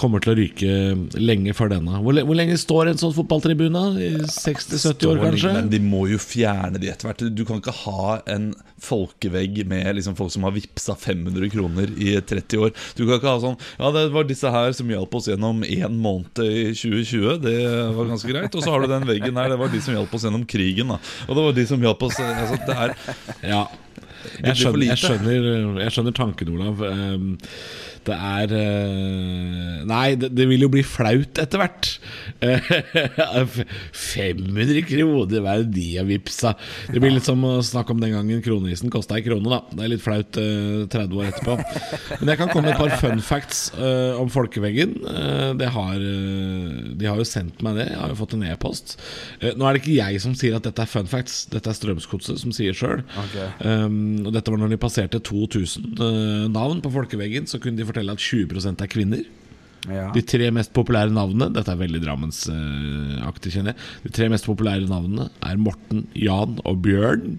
[0.00, 2.00] kommer til å ryke lenge før denne.
[2.00, 3.84] Hvor, hvor lenge står en sånn fotballtribune?
[4.00, 5.54] I 60-70 år, kanskje?
[5.58, 7.26] Men de må jo fjerne de etter hvert.
[7.34, 12.14] Du kan ikke ha en folkevegg med liksom folk som har vippsa 500 kroner i
[12.16, 12.72] 30 år.
[12.96, 15.94] Du kan ikke ha sånn Ja, det var disse her som hjalp oss gjennom én
[16.04, 17.38] måned i 2020.
[17.40, 17.54] Det
[17.96, 18.52] var ganske greit.
[18.52, 19.54] Og så har du den veggen her.
[19.54, 20.92] Det var de som hjalp oss gjennom krigen.
[20.92, 22.94] da Og det var de som hjalp oss altså, det er,
[23.54, 23.62] Ja.
[24.40, 25.46] Jeg skjønner, jeg, skjønner,
[25.80, 26.82] jeg skjønner tanken, Olav.
[28.06, 31.88] Det er eh, Nei, det, det vil jo bli flaut etter hvert.
[32.44, 32.70] Eh,
[33.92, 36.54] 500 kroner, hva er det de har vippsa?
[36.90, 39.60] Det blir litt som å snakke om den gangen kronisen kosta ei krone, da.
[39.74, 41.56] Det er litt flaut eh, 30 år etterpå.
[42.20, 44.96] Men jeg kan komme med et par fun facts eh, om Folkeveggen.
[45.10, 47.88] Eh, det har, eh, de har jo sendt meg det.
[47.90, 48.96] Jeg har jo fått en e-post.
[49.40, 51.76] Eh, nå er det ikke jeg som sier at dette er fun facts, dette er
[51.78, 53.04] Strømsgodset som sier sjøl.
[53.64, 58.16] Um, dette var når de passerte 2000 eh, navn på Folkeveggen, så kunne de fortelle
[58.16, 59.26] at 20% er kvinner.
[59.88, 60.10] Ja.
[60.12, 63.84] De tre mest populære navnene Dette er veldig Drammensaktig, kjenner jeg.
[64.04, 67.38] De tre mest populære navnene er Morten, Jan og Bjørn.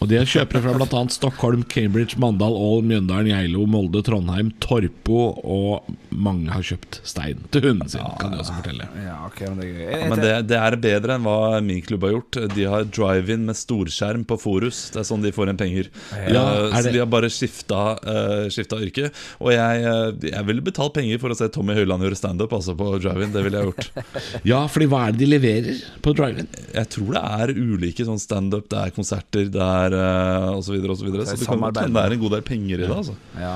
[0.00, 1.02] Og de er kjøpere fra bl.a.
[1.12, 7.68] Stockholm, Cambridge, Mandal, Ål, Mjøndalen, Geilo, Molde, Trondheim, Torpo, og mange har kjøpt stein til
[7.70, 8.88] hunden sin, kan de også fortelle.
[9.04, 12.06] Ja, okay, men det er ja, Men det, det er bedre enn hva min klubb
[12.06, 12.40] har gjort.
[12.54, 14.86] De har drive-in med storskjerm på Forus.
[14.94, 15.92] Det er sånn de får inn penger.
[16.32, 19.10] Ja, Eh, er så de har bare skifta, uh, skifta yrke.
[19.42, 22.76] Og jeg, uh, jeg ville betalt penger for å se Tommy Høiland gjøre standup altså
[22.78, 23.32] på drive-in.
[23.34, 23.90] Det ville jeg gjort.
[24.46, 26.48] Ja, fordi hva er det de leverer på drive-in?
[26.74, 30.66] Jeg tror det er ulike sånn standup, det er konserter, det er uh, osv.
[30.66, 31.26] Så, videre, og så, videre.
[31.26, 32.90] så det kan hende det er en god del penger i det.
[32.96, 33.14] Altså.
[33.40, 33.54] Ja.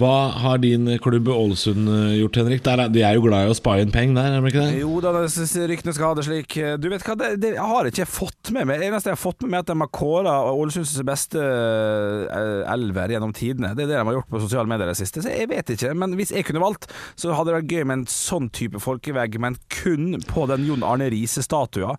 [0.00, 2.62] Hva har din klubb Ålesund eh, gjort, Henrik?
[2.66, 4.66] Der er, de er jo glad i å spa inn penger der, er de ikke
[4.66, 4.82] det?
[4.84, 5.12] Jo da,
[5.70, 6.56] ryktene skal ha det slik.
[6.80, 8.80] Du vet hva, det, det har ikke jeg fått med meg.
[8.80, 12.62] Det eneste jeg har fått med meg, er at de har kåra Ålesunds beste eh,
[12.70, 13.72] elver gjennom tidene.
[13.74, 15.24] Det er det de har gjort på sosiale medier i det siste.
[15.24, 15.92] Så jeg vet ikke.
[15.98, 19.38] Men hvis jeg kunne valgt, så hadde det vært gøy med en sånn type folkevegg,
[19.42, 21.96] men kun på den Jon Arne Riise-statua.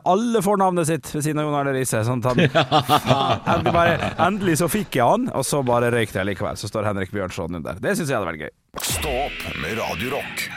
[0.00, 2.02] Alle får navnet sitt ved siden av Jon Arne Riise.
[2.06, 2.40] Sånn at han,
[3.04, 6.60] endelig, bare, endelig så fikk jeg han, og så bare røyk det likevel.
[6.60, 7.80] Så står Henrik Bjørnson under.
[7.80, 8.54] Det syns jeg hadde vært gøy.
[8.94, 10.48] Stå opp med Radiorock.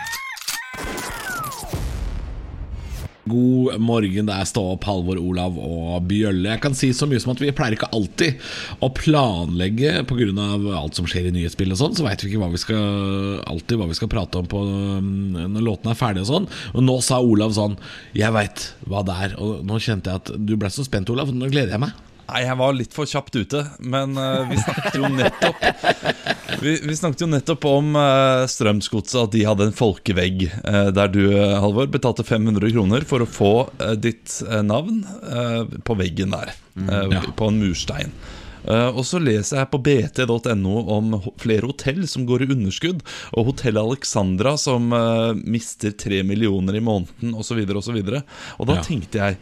[3.28, 6.54] God morgen, det er Stå opp, Halvor, Olav og Bjølle.
[6.54, 8.40] Jeg kan si så mye som at vi pleier ikke alltid
[8.84, 10.48] å planlegge pga.
[10.78, 13.82] alt som skjer i nyhetsbildet og sånn, så veit vi ikke hva vi skal, alltid
[13.82, 16.50] hva vi skal prate om på, um, når låtene er ferdige og sånn.
[16.76, 17.78] Og nå sa Olav sånn
[18.16, 19.38] Jeg veit hva det er.
[19.44, 21.34] Og nå kjente jeg at du ble så spent, Olav.
[21.34, 21.96] Nå gleder jeg meg.
[22.28, 25.62] Nei, jeg var litt for kjapt ute, men uh, vi snakket jo nettopp
[26.60, 31.12] Vi, vi snakket jo nettopp om uh, Strømsgodset, at de hadde en folkevegg uh, der
[31.14, 33.52] du, Halvor, betalte 500 kroner for å få
[34.02, 35.04] ditt navn
[35.88, 36.52] på veggen der.
[36.76, 37.22] Mm, Ja.
[37.38, 38.12] På en murstein.
[38.68, 43.04] Eh, og så leser jeg på bt.no om flere hotell som går i underskudd,
[43.38, 47.64] og Hotell Alexandra som eh, mister tre millioner i måneden osv.
[47.68, 48.24] Og, så videre.
[48.60, 48.84] og da Ja.
[48.84, 49.38] tenkte jeg,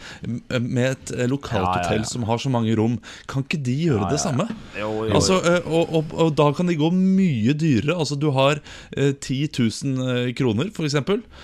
[0.61, 1.83] med et eh, lokalt Ja, ja, ja.
[1.89, 4.45] hotell som har så mange rom, kan ikke de gjøre det samme?
[4.77, 7.95] Jo, jo, Altså, eh, og, og, og da kan de gå mye dyrere.
[7.97, 8.59] Altså Du har
[8.95, 10.95] eh, 10 000 eh, kroner, f.eks.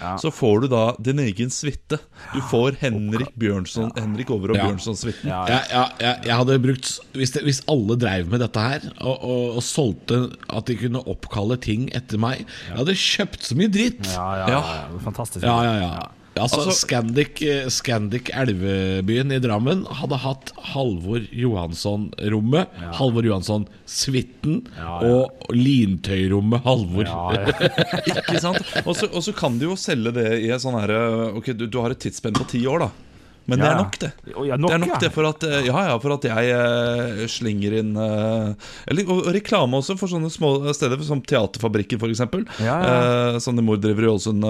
[0.01, 0.15] Ja.
[0.21, 1.99] Så får du da din egen suite.
[2.35, 4.67] Du får Henrik Bjørnson Henrik Over og Ja.
[4.69, 5.29] Bjørnson-suiten.
[5.31, 9.43] Jeg, jeg, jeg hadde brukt hvis, det, hvis alle dreiv med dette her og, og,
[9.57, 14.07] og solgte at de kunne oppkalle ting etter meg Jeg hadde kjøpt så mye dritt!
[14.13, 15.05] Ja, ja, ja, ja.
[15.05, 15.45] Fantastisk.
[15.47, 15.93] Ja, ja, ja.
[16.39, 24.93] Altså, Altså- Scandic, eh, Scandic Elvebyen i Drammen hadde hatt Halvor Johansson-rommet, Halvor Johansson-suiten Ja,
[25.03, 25.11] ja.
[25.11, 27.03] og lintøyrommet Halvor.
[27.03, 28.15] Ja, ja.
[28.15, 28.63] Ikke sant?
[28.85, 31.01] Og så, kan du jo selge det i en sånn herre
[31.35, 33.10] Ok, du, du har et tidsspenn på ti år, da.
[33.49, 34.09] Men det er nok, det.
[34.45, 34.97] Ja, nok, det er nok ja.
[35.01, 38.51] det for at, eh, ja, ja, for at jeg uh, slenger inn uh,
[38.85, 42.21] Eller og, og reklame også for sånne små steder, som Teaterfabrikken f.eks.
[42.61, 42.91] Ja, ja.
[43.31, 44.45] Eh, som din mor driver i Ålesund,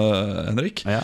[0.48, 0.84] Henrik.
[0.88, 1.00] Ja.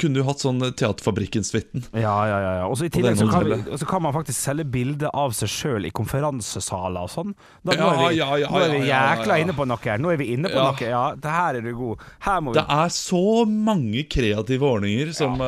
[0.00, 1.86] Kunne du hatt sånn Teaterfabrikken-suiten?
[1.94, 2.66] Ja, ja, ja, ja.
[2.66, 5.52] Og så I tillegg så kan, vi, så kan man faktisk selge bilde av seg
[5.52, 7.34] sjøl i konferansesaler og sånn.
[7.62, 9.46] Da, nå Ja, er vi, ja, ja, nå er vi ja, ja, jækla ja.
[9.46, 10.02] inne på noe her.
[10.02, 10.66] Nå er vi inne på Ja.
[10.70, 10.90] noe.
[10.90, 12.04] Ja, det her er du god.
[12.26, 15.38] Her må vi Det er så mange kreative ordninger som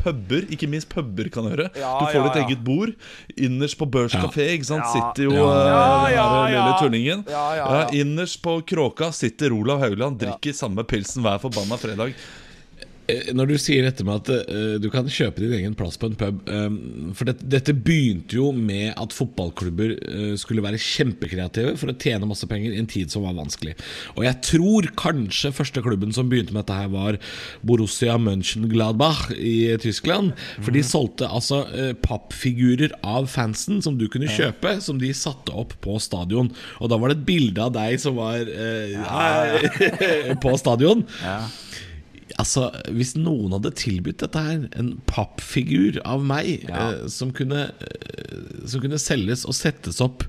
[0.00, 1.68] puber, ikke minst puber, kan gjøre.
[1.76, 2.94] Ja, du får ja, ditt eget bord.
[3.36, 7.24] Innerst på Børs kafé sitter jo eh, den lille tullingen.
[7.28, 7.88] Ja.
[7.92, 12.14] innerst på Kråka sitter Olav Haugland, drikker samme pilsen hver forbanna fredag.
[13.10, 16.10] Eh, Når du sier dette med at eh, du kan kjøpe din egen plass på
[16.10, 16.68] en pub eh,
[17.16, 19.96] For det, dette begynte jo med at fotballklubber
[20.40, 23.74] skulle være kjempekreative for å tjene masse penger i en tid som var vanskelig.
[24.16, 27.18] Og jeg tror kanskje første klubben som begynte med dette her, var
[27.66, 30.32] Borussia Mönchengladbach i Tyskland.
[30.60, 31.62] For de solgte altså
[32.04, 36.50] pappfigurer av fansen som du kunne kjøpe, som de satte opp på stadion.
[36.80, 38.44] Og da var det et bilde av deg som var
[40.44, 41.06] på stadion.
[42.38, 48.66] Altså, Hvis noen hadde tilbudt dette her, en pappfigur av meg, eh, som, kunne, eh,
[48.70, 50.24] som kunne selges og settes opp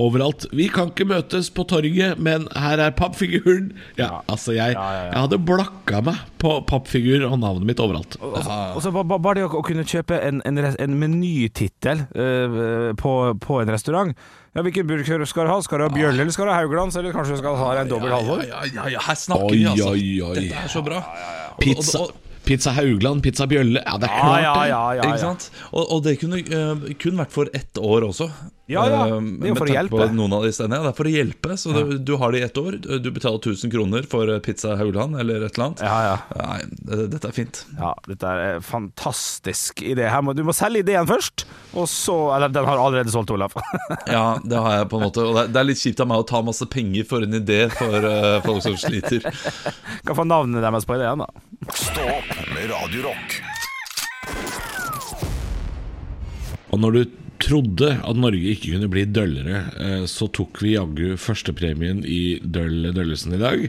[0.00, 0.46] overalt.
[0.56, 3.72] Vi kan ikke møtes på torget, men her er pappfiguren.
[3.98, 8.16] Ja, altså jeg, jeg hadde blakka meg på pappfigur og navnet mitt overalt.
[8.22, 12.92] Og så ba- ba- bare det å, å kunne kjøpe en, en, en menytittel uh,
[12.96, 13.12] på,
[13.44, 14.14] på en restaurant.
[14.52, 15.60] Ja, Hvilken burger skal du ha?
[15.64, 16.96] Skal du ha Bjørle eller skal du ha Hauglands?
[17.00, 18.42] Eller kanskje du skal ha en dobbel Halvor?
[18.44, 19.92] Ja, ja, ja, her snakker Oi, vi, altså.
[19.94, 20.34] oi, oi.
[20.36, 20.98] Dette er så bra.
[21.62, 22.02] Pizza,
[22.44, 23.80] pizza Haugland, pizza Bjølle.
[23.80, 24.66] Ja, det er klart ja, det.
[24.68, 25.22] ja, ja, Ikke ja.
[25.22, 25.48] sant?
[25.70, 28.28] Og, og det kunne uh, kun vært for ett år også.
[28.72, 29.00] Ja, ja.
[29.06, 30.06] Eh, Det er jo for å hjelpe.
[30.16, 30.64] Noen av disse.
[30.66, 31.56] Ja, det er for å hjelpe.
[31.60, 32.78] Så du, du har det i ett år.
[32.82, 35.84] Du betaler 1000 kroner for eh, pizza Haugland eller et eller annet.
[35.84, 36.42] Ja, ja.
[36.42, 37.62] Nei, dette er fint.
[37.78, 40.08] Ja, dette er en fantastisk idé.
[40.12, 43.32] Her må, du må selge ideen først, og så Eller den har du allerede solgt,
[43.34, 43.56] Olaf.
[44.12, 45.24] Ja, det har jeg på en måte.
[45.28, 48.04] Og det er, litt kjipt av meg å ta masse penger for en idé for
[48.04, 49.24] uh, folk som sliter.
[50.06, 51.72] kan få navnet deres på ideen, da.
[51.76, 53.38] Stopp med Radio Rock.
[56.72, 57.02] Og når du
[57.52, 62.92] trodde at Norge ikke kunne bli døllere, eh, så tok vi jaggu førstepremien i Døll
[62.96, 63.66] Døllesen i dag.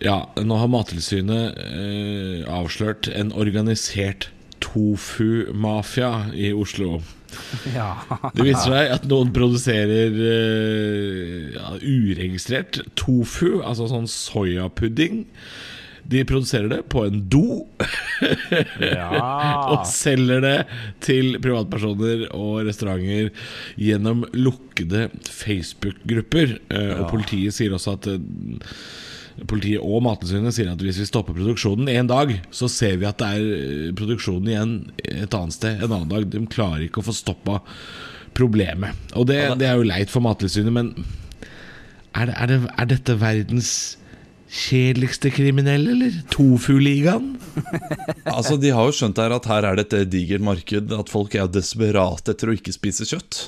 [0.00, 4.30] Ja, nå har Mattilsynet eh, avslørt en organisert
[4.64, 7.00] tofu-mafia i Oslo.
[7.76, 7.92] Ja.
[8.34, 15.22] Det viser seg at noen produserer eh, ja, uregistrert tofu, altså sånn soyapudding.
[16.10, 17.60] De produserer det på en do
[19.70, 20.56] og selger det
[21.04, 23.30] til privatpersoner og restauranter
[23.78, 26.58] gjennom lukkede Facebook-grupper.
[26.70, 26.98] Ja.
[26.98, 28.74] Og politiet sier også at eh,
[29.48, 33.22] Politiet og Mattilsynet sier at hvis vi stopper produksjonen en dag, så ser vi at
[33.22, 36.26] det er produksjonen igjen et annet sted en annen dag.
[36.28, 37.60] De klarer ikke å få stoppa
[38.36, 38.98] problemet.
[39.16, 40.92] Og det, det er jo leit for Mattilsynet, men
[42.10, 43.72] er, det, er, det, er dette verdens
[44.50, 46.20] kjedeligste kriminelle, eller?
[46.34, 47.36] Tofu-ligaen?
[48.30, 51.34] Altså, De har jo skjønt her at her er det et digert marked, at folk
[51.34, 53.40] er desperate etter å ikke spise kjøtt.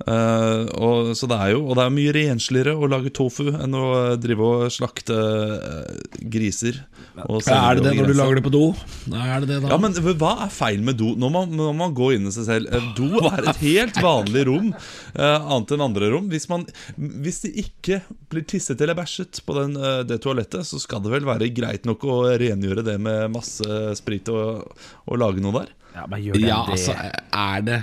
[0.00, 3.74] Eh, og, så det er jo Og det er mye rensligere å lage tofu enn
[3.76, 5.98] å eh, drive og slakte uh,
[6.32, 6.78] griser.
[7.26, 8.62] Og Er det det når du lager det på do?
[9.12, 9.74] Er det det da?
[9.74, 11.12] Ja, men hva er feil med do?
[11.20, 12.78] Nå må, nå må man gå inn i seg selv.
[12.96, 16.30] Do er et helt vanlig rom, eh, annet enn andre rom.
[16.32, 16.64] Hvis, man,
[16.96, 18.00] hvis det ikke
[18.32, 19.76] blir tisset eller bæsjet på den,
[20.08, 24.32] det toalettet, så skal det vel være greit nok å rengjøre det med masse sprit
[24.32, 24.70] og,
[25.04, 25.72] og lage noe der?
[25.94, 26.76] Ja, men gjør den Ja, det?
[26.78, 26.96] altså,
[27.36, 27.80] er det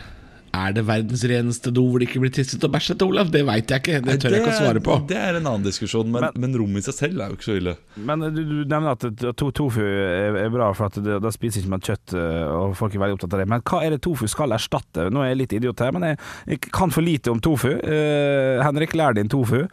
[0.57, 3.29] Er det verdens reneste do hvor det ikke blir tisset og bæsjet, Olav?
[3.33, 3.99] Det veit jeg ikke.
[4.07, 4.97] Det tør jeg ikke å svare på.
[5.09, 7.47] Det er en annen diskusjon, men, Men- men, rommet i seg selv er jo ikke
[7.49, 7.75] så ille.
[8.09, 11.61] Men du, du nevner at to, tofu er, er bra, for at det, da spiser
[11.63, 13.49] ikke man kjøtt, øh, og folk er veldig opptatt av det.
[13.55, 15.09] Men hva er det tofu skal erstatte?
[15.13, 16.21] Nå er jeg litt idiot her, men jeg,
[16.53, 17.69] jeg kan for lite om tofu.
[17.77, 19.63] Uh, Henrik, lær din tofu.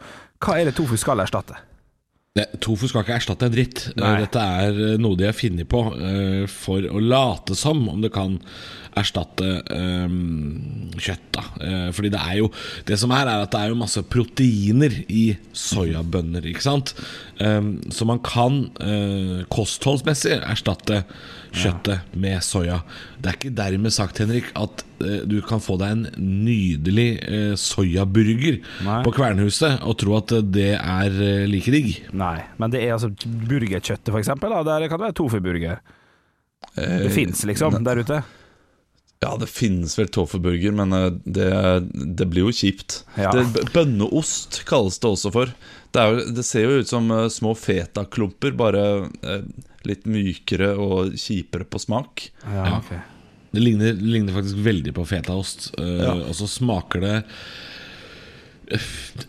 [0.45, 1.57] Hva er det tofu skal erstatte?
[2.35, 3.85] Det, tofu skal ikke erstatte en dritt.
[3.95, 4.09] Nei.
[4.17, 8.01] Eh, Dette er eh, noe de har funnet på eh, for å late som om
[8.03, 8.35] det kan
[8.99, 11.27] erstatte um, kjøtt.
[11.35, 11.43] Da.
[11.59, 12.49] uh, fordi det er jo
[12.87, 16.93] Det som er, er at det er jo masse proteiner i soyabønner, ikke sant?
[17.39, 21.03] Um, så man kan uh, kostholdsmessig erstatte
[21.55, 22.81] kjøttet med soya.
[23.19, 26.05] Det er ikke dermed sagt, Henrik, at uh, du kan få deg en
[26.45, 29.01] nydelig uh, soyaburger Nei.
[29.07, 31.91] på Kvernhuset og tro at det er like digg.
[32.15, 34.11] Nei, men det er altså burgerkjøttet.
[34.15, 34.63] Da.
[34.65, 35.85] Der kan det være tofuburger.
[36.75, 38.23] Det fins liksom der ute.
[39.25, 41.49] Ja, det finnes vel tofuburger, men eh, det,
[41.89, 43.01] det blir jo kjipt.
[43.17, 43.31] Ja.
[43.33, 45.53] Det, bønneost kalles det også for.
[45.95, 48.85] Det, er jo, det ser jo ut som eh, små fetaklumper, bare
[49.25, 49.43] eh,
[49.89, 52.27] litt mykere og kjipere på smak.
[52.45, 53.01] Ja, okay.
[53.55, 56.13] Det ligner, det ligner faktisk veldig på fetaost, uh, Ja.
[56.27, 57.13] og så smaker det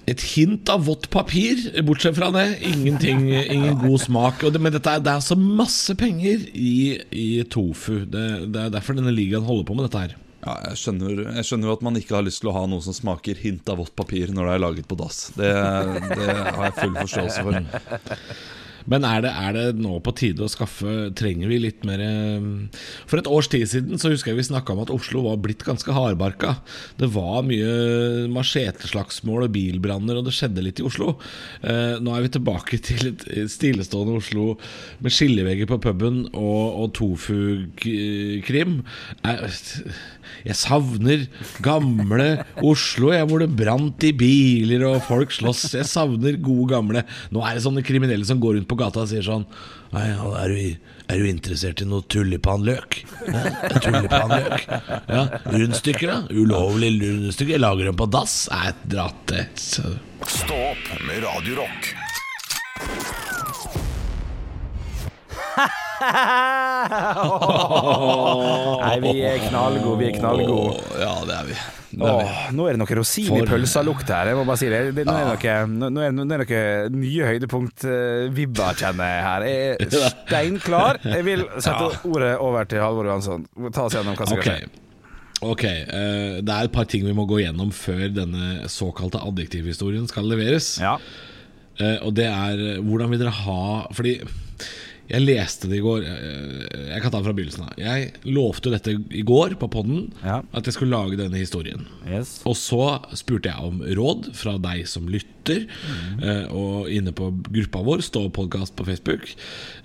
[0.07, 2.47] et hint av vått papir, bortsett fra det.
[2.67, 4.45] Ingenting, ingen god smak.
[4.53, 6.77] Det, men dette er, det er altså masse penger i,
[7.11, 8.05] i tofu.
[8.09, 10.17] Det, det er derfor denne ligaen holder på med dette her.
[10.47, 12.95] Ja, jeg skjønner, jeg skjønner at man ikke har lyst til å ha noe som
[12.95, 15.25] smaker hint av vått papir når det er laget på dass.
[15.35, 17.59] Det, det har jeg full forståelse for.
[18.91, 22.49] Men er det, er det nå på tide å skaffe Trenger vi litt mer eh,
[23.09, 25.65] For et års tid siden så husker jeg vi snakka om at Oslo var blitt
[25.67, 26.57] ganske hardbarka.
[27.01, 31.17] Det var mye macheteslagsmål og bilbranner, og det skjedde litt i Oslo.
[31.63, 34.55] Eh, nå er vi tilbake til et stillestående Oslo
[35.05, 38.79] med skillevegger på puben og, og tofu-krim.
[39.27, 39.53] Jeg,
[40.47, 41.27] jeg savner
[41.65, 42.29] gamle
[42.67, 45.69] Oslo, jeg, hvor det brant i biler og folk slåss.
[45.77, 49.11] Jeg savner gode gamle Nå er det sånne kriminelle som går rundt på gata og
[49.11, 49.47] sier sånn
[49.95, 50.57] Nei, er, du,
[51.15, 52.99] er du interessert i noe tulipanløk?
[53.31, 53.43] Ja,
[53.81, 54.65] tulipanløk.
[55.09, 56.19] Ja, rundstykker, da?
[56.35, 57.61] Ulovlig rundstykke?
[57.63, 58.35] Lager dem på dass.
[58.53, 59.95] Nei, dra til så-
[60.27, 61.93] Stå opp med Radio Rock.
[68.87, 70.77] Nei, vi er knallgode, vi er knallgode.
[71.01, 71.57] Ja, det er vi.
[72.05, 74.81] Åh, nå er det noe rosin i For- pølsa-lukt her, jeg må bare si det.
[74.97, 76.57] det nå, er det noe, nå, er det, nå er det
[76.93, 79.47] noe nye høydepunkt-vibber, kjenner jeg her.
[79.49, 80.99] Jeg er steinklar.
[81.05, 83.47] Jeg vil sette ordet over til Halvor Johansson.
[83.73, 84.83] Ta oss gjennom hva som Ok, skal.
[85.47, 90.07] Ok, uh, Det er et par ting vi må gå gjennom før denne såkalte adjektivhistorien
[90.09, 90.75] skal leveres.
[90.81, 90.97] Ja.
[91.81, 94.15] Uh, og det er eh, hvordan vil dere ha Fordi
[95.09, 96.03] jeg leste det i går.
[96.07, 97.75] Jeg kan ta det fra begynnelsen av.
[97.79, 100.41] Jeg lovte dette i går på podden, Ja.
[100.53, 101.87] at jeg skulle lage denne historien.
[102.09, 102.41] Yes.
[102.47, 107.85] Og så spurte jeg om råd fra deg som lytter, eh, og inne på gruppa
[107.87, 109.29] vår, Stå podkast på Facebook.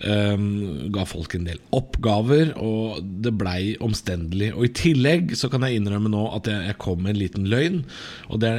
[0.03, 4.51] Um, ga folk en del oppgaver, og det blei omstendelig.
[4.55, 7.45] Og i tillegg så kan jeg innrømme nå at jeg, jeg kom med en liten
[7.51, 7.83] løgn.
[8.33, 8.51] Og det,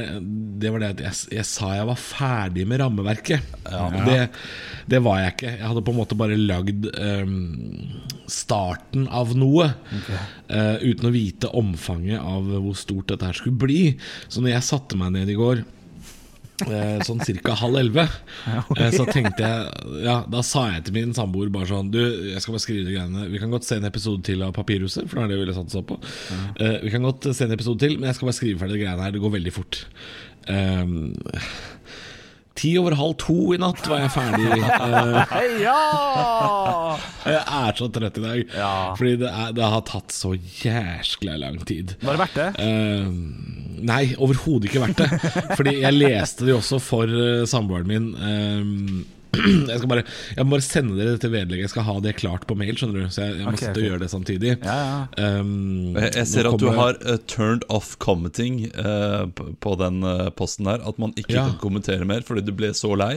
[0.63, 3.51] det var det at jeg, jeg sa jeg var ferdig med rammeverket.
[3.73, 4.19] Og Det,
[4.91, 5.51] det var jeg ikke.
[5.59, 7.35] Jeg hadde på en måte bare lagd um,
[8.29, 9.71] starten av noe.
[10.47, 13.81] eh, uten å vite omfanget av hvor stort dette her skulle bli.
[14.29, 15.63] Så når jeg satte meg ned i går
[16.69, 17.55] eh, Sånn ca.
[17.59, 18.05] halv elleve.
[18.97, 21.99] Så tenkte jeg Ja, Da sa jeg til min samboer bare sånn Du,
[22.29, 25.07] jeg skal bare skrive de greiene Vi kan godt se en episode til av Papirhuset,
[25.09, 25.97] for det er det vi ville satsa på.
[26.61, 28.83] Eh, Vi kan godt se en episode til, men jeg skal bare skrive ferdig de
[28.85, 29.15] greiene her.
[29.17, 29.81] Det går veldig fort.
[30.43, 31.13] Um,
[32.53, 34.45] Ti over halv to i natt var jeg ferdig.
[35.63, 35.79] Ja!
[37.33, 38.43] jeg er så trøtt i dag.
[38.53, 38.73] Ja.
[38.99, 41.95] Fordi det, er, det har tatt så jæskla lang tid.
[42.03, 42.49] Var det verdt det?
[42.61, 43.09] Uh,
[43.89, 45.09] nei, overhodet ikke verdt det.
[45.57, 48.07] Fordi jeg leste det jo også for uh, samboeren min.
[48.21, 48.63] eh,
[49.71, 50.03] jeg, skal bare,
[50.37, 51.65] jeg må bare sende dere dette vedlegget.
[51.65, 53.13] Jeg skal ha det klart på mail, skjønner du.
[53.13, 54.51] Så jeg, jeg må okay, sitte og gjøre det samtidig.
[54.61, 55.31] Ja, ja.
[55.39, 60.03] Um, Jeg, jeg ser at du har uh, turned off commenting uh, på, på den
[60.05, 60.83] uh, posten her.
[60.85, 61.47] At man ikke Ja.
[61.49, 63.15] kan kommentere mer fordi du ble så lei.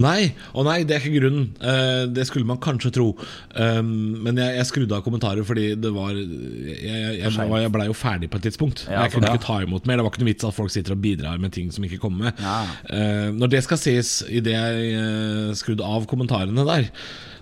[0.00, 1.46] Nei, og nei, det er ikke grunnen.
[1.60, 3.08] Eh, det skulle man kanskje tro.
[3.54, 3.90] Um,
[4.24, 7.96] men jeg, jeg skrudde av kommentarer fordi det var Jeg, jeg, jeg, jeg blei jo
[7.96, 8.86] ferdig på et tidspunkt.
[8.90, 10.00] Jeg kunne ikke ta imot mer.
[10.00, 12.30] Det var ikke noe vits at folk sitter og bidrar med ting som ikke kommer
[12.30, 12.44] med.
[12.44, 12.58] Ja.
[12.90, 16.90] Eh, når det skal sies, idet jeg uh, skrudde av kommentarene der,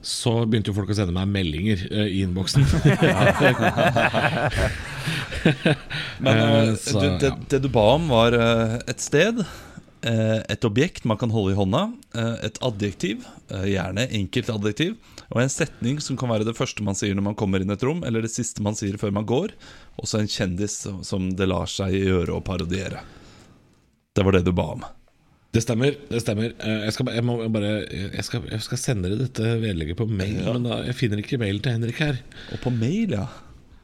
[0.04, 2.62] så begynte jo folk å sende meg meldinger uh, i innboksen.
[6.22, 9.46] Men eh, Eh, så, du, det, det du ba om, var uh, et sted, eh,
[10.02, 11.80] et objekt man kan holde i hånda,
[12.14, 14.96] eh, et adjektiv, eh, gjerne enkelt adjektiv,
[15.32, 17.82] og en setning som kan være det første man sier når man kommer inn et
[17.82, 19.56] rom, eller det siste man sier før man går,
[19.98, 23.02] og så en kjendis som det lar seg gjøre å parodiere.
[24.14, 24.86] Det var det du ba om.
[25.52, 25.94] Det stemmer.
[26.10, 29.54] det stemmer Eh, Jeg skal, jeg må bare jeg skal, jeg skal sende dere dette
[29.62, 32.18] vedlegget på mail, men da, jeg finner ikke mailen til Henrik her.
[32.52, 33.26] Og på mail, ja.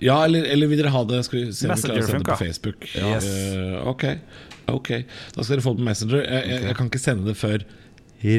[0.04, 1.22] Ja, eller, eller vil dere ha det?
[1.26, 2.88] Skal vi se om vi klarer å sende det på Facebook?
[2.92, 3.28] Yes.
[3.56, 4.04] Uh, ok,
[4.74, 6.20] ok Da skal dere få det på Messenger.
[6.24, 7.64] Jeg, jeg, jeg kan ikke sende det før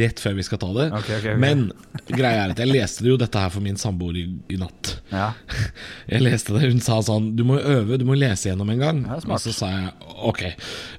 [0.01, 0.85] rett før vi skal ta det.
[0.99, 1.41] Okay, okay, okay.
[1.41, 1.67] Men
[2.09, 4.95] greia er at jeg leste jo dette her for min samboer i, i natt.
[5.11, 5.31] Ja.
[6.09, 8.99] Jeg leste det, Hun sa sånn Du må øve, du må lese gjennom en gang.
[9.05, 9.91] Ja, og så sa jeg
[10.29, 10.41] ok.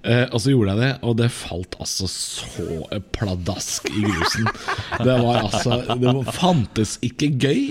[0.06, 2.66] Uh, og så gjorde jeg det, og det falt altså så
[3.14, 4.48] pladask i grusen.
[5.02, 7.62] Det var altså Det fantes ikke gøy.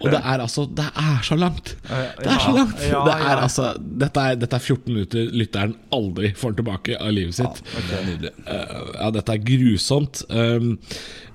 [0.00, 1.74] Og det er altså Det er så langt!
[1.88, 2.76] Det er så langt!
[2.80, 7.38] Det er altså Dette er, dette er 14 minutter lytteren aldri får tilbake av livet
[7.38, 7.62] sitt.
[8.06, 8.32] Nydelig.
[8.46, 10.22] Eh, ja, dette er grusomt.
[10.58, 10.74] Um,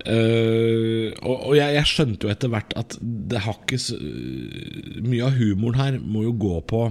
[0.05, 3.97] eh, og og jeg, jeg skjønte jo etter hvert at det har ikke så,
[5.03, 6.85] Mye av humoren her må jo gå på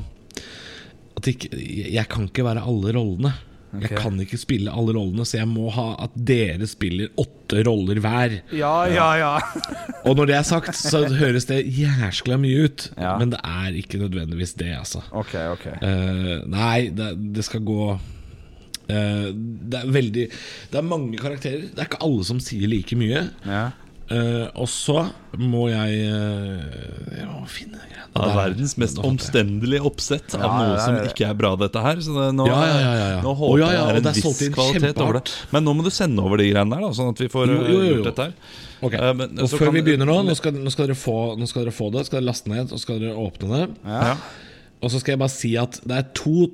[1.18, 1.50] at ikke,
[1.92, 3.34] jeg, kan ikke være alle rollene.
[3.80, 8.00] Jeg kan ikke spille alle rollene, så jeg må ha at dere spiller åtte roller
[8.04, 8.34] hver.
[8.52, 9.30] Ja, ja, ja.
[10.08, 13.14] Og når det er sagt, så høres det jæskla mye ut, Ja.
[13.20, 15.04] men det er ikke nødvendigvis det, altså.
[15.12, 15.66] Ok, ok.
[15.80, 18.02] Uh, nei, det, det skal gå eh,
[19.72, 20.26] Det er veldig
[20.72, 21.68] Det er mange karakterer.
[21.72, 23.26] Det er ikke alle som sier like mye.
[23.48, 23.70] Ja.
[24.12, 25.06] Uh, og så
[25.40, 28.34] må jeg uh, Jeg må finne det greiene Ja, Der.
[28.36, 32.02] verdens mest omstendelige oppsett av Ja, noe ja, er som ikke er bra, dette her.
[32.04, 33.20] Så det, nå, Ja, ja, ja, ja, ja.
[33.24, 35.32] nå håper ja, ja, jeg det er det en er viss kvalitet over det.
[35.54, 37.56] Men nå må du sende over de greiene der, da, sånn at vi får Jo,
[37.56, 37.94] jo, jo, jo.
[37.94, 38.34] gjort dette her.
[38.82, 41.48] Ok, Uh, men og Før kan- vi begynner nå, nå skal, nå, skal få, nå
[41.48, 42.04] skal dere få det.
[42.10, 43.64] Skal dere laste ned, og skal dere åpne det.
[43.86, 44.16] Ja.
[44.82, 46.50] Og så skal jeg bare si at det er to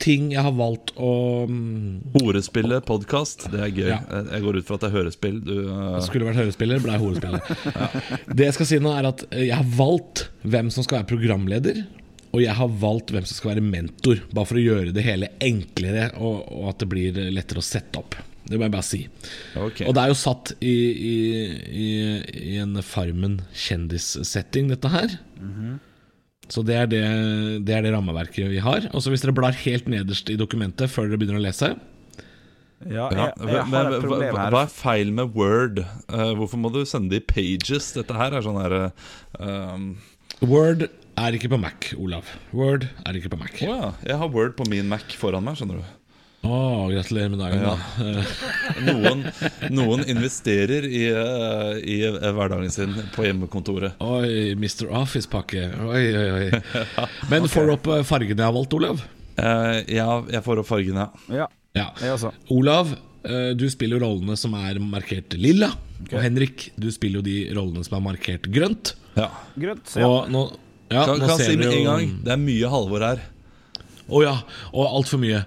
[0.00, 1.10] ting jeg har valgt å
[1.44, 3.88] Horespille Horespillet podkast, det er gøy.
[3.90, 3.98] Ja.
[4.30, 5.40] Jeg- går ut fra at det er hørespill.
[5.44, 7.40] Du, uh, Skulle vært hørespiller, ble horespiller.
[8.36, 11.10] Det jeg skal si nå, er at eh, jeg har valgt hvem som skal være
[11.12, 11.82] programleder.
[12.30, 15.32] Og jeg har valgt hvem som skal være mentor, bare for å gjøre det hele
[15.42, 18.14] enklere, og, og at det blir lettere å sette opp.
[18.46, 19.00] Det må jeg bare si.
[19.58, 19.86] Okay.
[19.86, 20.74] Og det er jo satt i,
[21.10, 21.16] i,
[21.70, 21.90] i,
[22.54, 25.18] i en Farmen kjendissetting, dette her.
[26.50, 27.00] Så det er det,
[27.66, 28.88] det er det rammeverket vi har.
[28.90, 31.74] Og så hvis dere blar helt nederst i dokumentet før dere begynner å lese,
[32.80, 34.54] Ja, Ja, jeg, jeg har hva, et problem hva her.
[34.54, 35.82] hva er feil med Word?
[36.08, 37.90] Uh, hvorfor må du sende det i pages?
[37.92, 38.76] Dette her er sånn her
[39.36, 39.90] um,
[40.40, 40.86] Word
[41.20, 42.24] er ikke på Mac, Olav.
[42.56, 43.52] Word er ikke på Mac.
[43.60, 45.99] Oh, ja, jeg har Word på min Mac foran meg, skjønner du.
[46.40, 47.74] Å, gratulerer med dagen, Ja.
[47.76, 48.04] da.
[48.06, 48.30] Eh,
[48.88, 49.24] Noen,
[49.76, 53.98] noen investerer i, eh, i eh, hverdagen sin på hjemmekontoret.
[54.00, 54.88] Oi, Mr.
[55.02, 55.66] Office-pakke.
[55.84, 56.62] Oi, oi, oi.
[57.32, 59.02] Men får du opp eh, fargene jeg har valgt, Olav?
[59.40, 61.10] Uh, ja, jeg får opp fargene.
[61.32, 61.48] ja.
[61.76, 62.32] Ja, jeg også.
[62.50, 62.88] Olav,
[63.22, 65.68] eh, du spiller jo rollene som er markert lilla.
[66.08, 68.96] Og Henrik, du spiller jo de rollene som er markert grønt.
[69.14, 69.28] ja.
[69.54, 69.92] Grønt.
[69.94, 70.08] Ja.
[70.08, 70.40] Og nå,
[70.90, 73.22] ja, Kan, nå kan ser si med en gang det er mye Halvor her.
[74.10, 74.32] Å ja,
[74.74, 75.44] og altfor mye.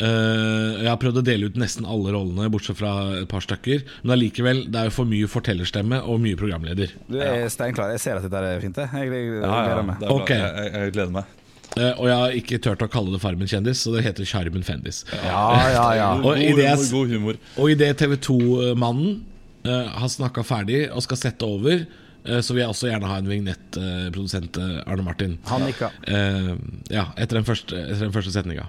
[0.00, 3.82] Eh, jeg har prøvd å dele ut nesten alle rollene, bortsett fra et par stykker.
[4.04, 6.94] Men allikevel, det er jo for mye fortellerstemme og mye programleder.
[7.10, 7.92] Du er steinklar.
[7.96, 8.80] Jeg ser at dette er fint.
[8.80, 8.88] jeg.
[8.96, 10.00] Jeg, jeg, jeg Ja, ja, gleder meg.
[10.00, 10.22] det er bra.
[10.24, 10.32] Ok.
[10.32, 11.36] Jeg, jeg, jeg gleder meg.
[11.78, 14.64] Uh, og jeg har ikke turt å kalle det Farmen kjendis, så det heter Sjarmen
[14.66, 15.04] Fendis.
[15.22, 16.08] Ja, ja, ja.
[16.26, 19.20] Og idet TV 2-mannen
[19.68, 22.09] uh, har snakka ferdig og skal sette over, eh,
[22.44, 25.38] så vil jeg også gjerne ha en vignettprodusent, uh, Arne Martin.
[25.48, 25.88] Han ikke.
[26.10, 26.52] Eh,
[26.92, 28.68] ja, etter den første, etter den første setninga.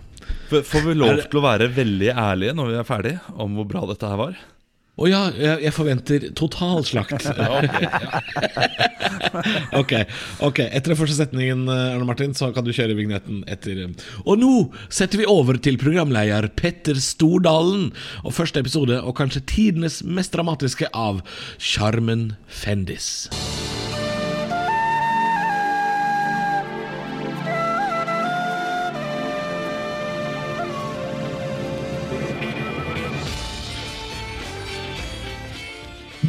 [0.52, 3.84] Får vi lov til å være veldig ærlige når vi er ferdige om hvor bra
[3.90, 4.38] dette her var?
[5.00, 7.24] Å ja, jeg, forventer totalslakt.
[9.82, 9.94] ok,
[10.44, 14.10] ok, etter den første setningen, eh, Arne Martin, så kan du kjøre vignetten etter eh,
[14.26, 14.52] Og nå
[14.92, 17.90] setter vi over til programleder Petter Stordalen
[18.26, 21.24] og første episode, og kanskje tidenes mest dramatiske, av
[21.62, 23.30] Sjarmen Fendis.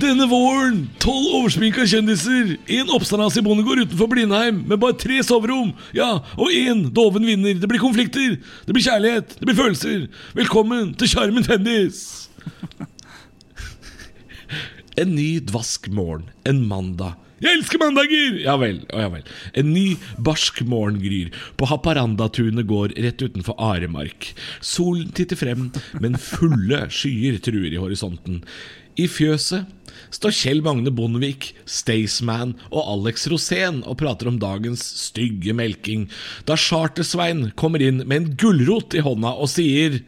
[0.02, 6.16] Denne våren, tolv oversminka kjendiser, en i bondegård utenfor Blindheim med bare tre soverom, ja,
[6.34, 7.54] og én doven vinner.
[7.54, 8.34] Det blir konflikter,
[8.66, 10.08] det blir kjærlighet, det blir følelser.
[10.34, 12.02] Velkommen til Sjarmen Tennis!
[14.98, 17.14] En ny dvask morgen, en mandag.
[17.42, 18.36] Jeg elsker mandager!
[18.42, 19.24] Ja vel, å ja vel.
[19.58, 24.28] En ny barsk morgen gryr på Haparandatunet gård rett utenfor Aremark.
[24.62, 25.70] Solen titter frem,
[26.02, 28.42] men fulle skyer truer i horisonten.
[29.00, 29.68] I fjøset
[30.12, 36.08] står Kjell Magne Bondevik, Staysman og Alex Rosén og prater om dagens stygge melking,
[36.48, 40.02] da Charter-Svein kommer inn med en gulrot i hånda og sier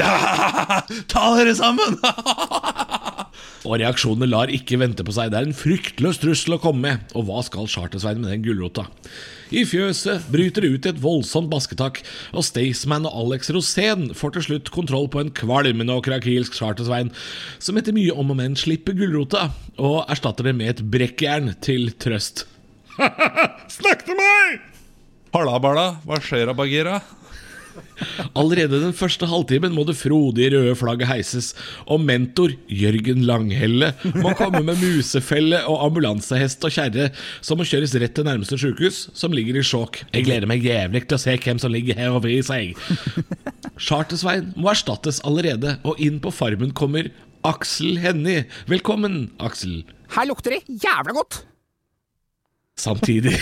[1.12, 1.98] Ta dere sammen!
[3.68, 5.32] Og reaksjonene lar ikke vente på seg.
[5.32, 7.12] Det er en fryktløs trussel å komme med.
[7.18, 8.86] Og hva skal Chartersveien med den gulrota?
[9.50, 12.00] I fjøset bryter det ut i et voldsomt basketak,
[12.30, 17.10] og Staysman og Alex Rosén får til slutt kontroll på en kvalmende og krakilsk Chartersvein,
[17.58, 21.90] som etter mye om og men slipper gulrota, og erstatter det med et brekkjern til
[21.98, 22.46] trøst.
[23.80, 24.60] Snakk til meg!
[25.34, 25.88] Halla, Bala.
[26.06, 27.00] Hva skjer Bagheera?
[28.38, 31.52] Allerede den første halvtimen må det frodige røde flagget heises,
[31.90, 37.10] og mentor Jørgen Langhelle må komme med musefelle og ambulansehest og kjerre,
[37.44, 40.02] som må kjøres rett til nærmeste sykehus, som ligger i sjokk.
[40.14, 42.78] Jeg gleder meg jævlig til å se hvem som ligger her og vrir seg.
[43.80, 47.10] Chartersveien må erstattes allerede, og inn på farmen kommer
[47.46, 48.44] Aksel Hennie.
[48.68, 49.82] Velkommen, Aksel.
[50.16, 51.44] Her lukter det jævla godt!
[52.80, 53.34] Samtidig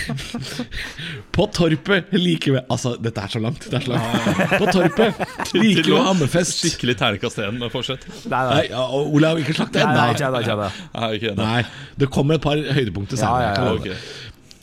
[1.36, 3.66] På torpet like ved Altså, dette er så langt.
[3.70, 4.55] Det er så langt.
[4.59, 6.62] På torpet like ved Hammerfest.
[6.64, 8.07] Skikkelig terningkast én men fortsett.
[8.26, 8.55] Nei, nei.
[8.55, 9.84] Nei, ja, og Olav, ikke slakt det.
[9.86, 11.34] Ennå.
[11.39, 11.61] Nei,
[12.01, 13.53] det kommer et par høydepunkter senere.
[13.55, 14.01] Ja, ja, ja.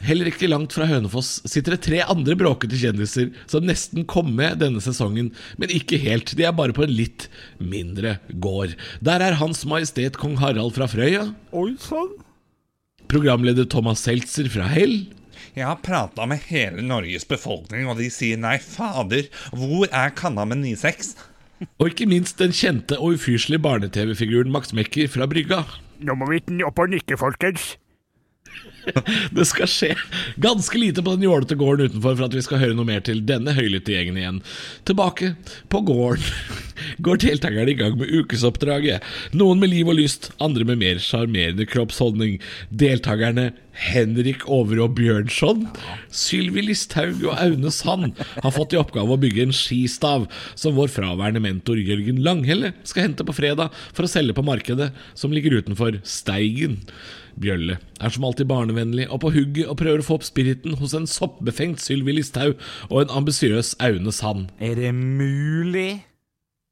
[0.05, 4.59] Heller ikke langt fra Hønefoss sitter det tre andre bråkete kjendiser som nesten kom med
[4.61, 6.36] denne sesongen, men ikke helt.
[6.38, 7.26] De er bare på en litt
[7.57, 8.76] mindre gård.
[9.05, 11.30] Der er Hans Majestet Kong Harald fra Frøya.
[11.55, 12.13] Oi sann.
[13.16, 15.05] Programleder Thomas Seltzer fra Hell.
[15.55, 20.43] Jeg har prata med hele Norges befolkning, og de sier nei, fader, hvor er kanna
[20.43, 21.13] med 96?
[21.80, 25.61] Og ikke minst den kjente og ufyselige barne-TV-figuren Max Mekker fra Brygga.
[26.03, 27.78] Nå må vi opp og nikke, folkens.
[29.36, 29.91] Det skal skje
[30.41, 33.23] ganske lite på den jålete gården utenfor for at vi skal høre noe mer til
[33.27, 34.39] denne høylytte gjengen igjen.
[34.88, 35.33] Tilbake
[35.71, 36.23] på gården
[37.05, 39.05] går deltakerne i gang med ukesoppdraget.
[39.38, 42.39] Noen med liv og lyst, andre med mer sjarmerende kroppsholdning.
[42.69, 45.65] Deltakerne Henrik Overå Bjørnson,
[46.13, 50.93] Sylvi Listhaug og Aune Sand har fått i oppgave å bygge en skistav som vår
[50.93, 55.59] fraværende mentor Jørgen Langhelle skal hente på fredag for å selge på markedet, som ligger
[55.59, 56.79] utenfor Steigen.
[57.36, 60.93] Bjølle er som alltid barnevennlig og på hugget og prøver å få opp spiriten hos
[60.97, 62.57] en soppbefengt Sylvi Listhaug
[62.89, 64.49] og en ambisiøs Aune Sand.
[64.59, 66.03] Er det mulig?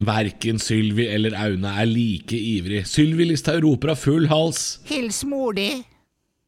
[0.03, 2.83] Verken Sylvi eller Aune er like ivrig.
[2.89, 5.83] Sylvi Listhaug roper av full hals, Hils mor di.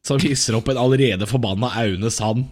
[0.04, 2.46] som hisser opp en allerede forbanna Aune Sand.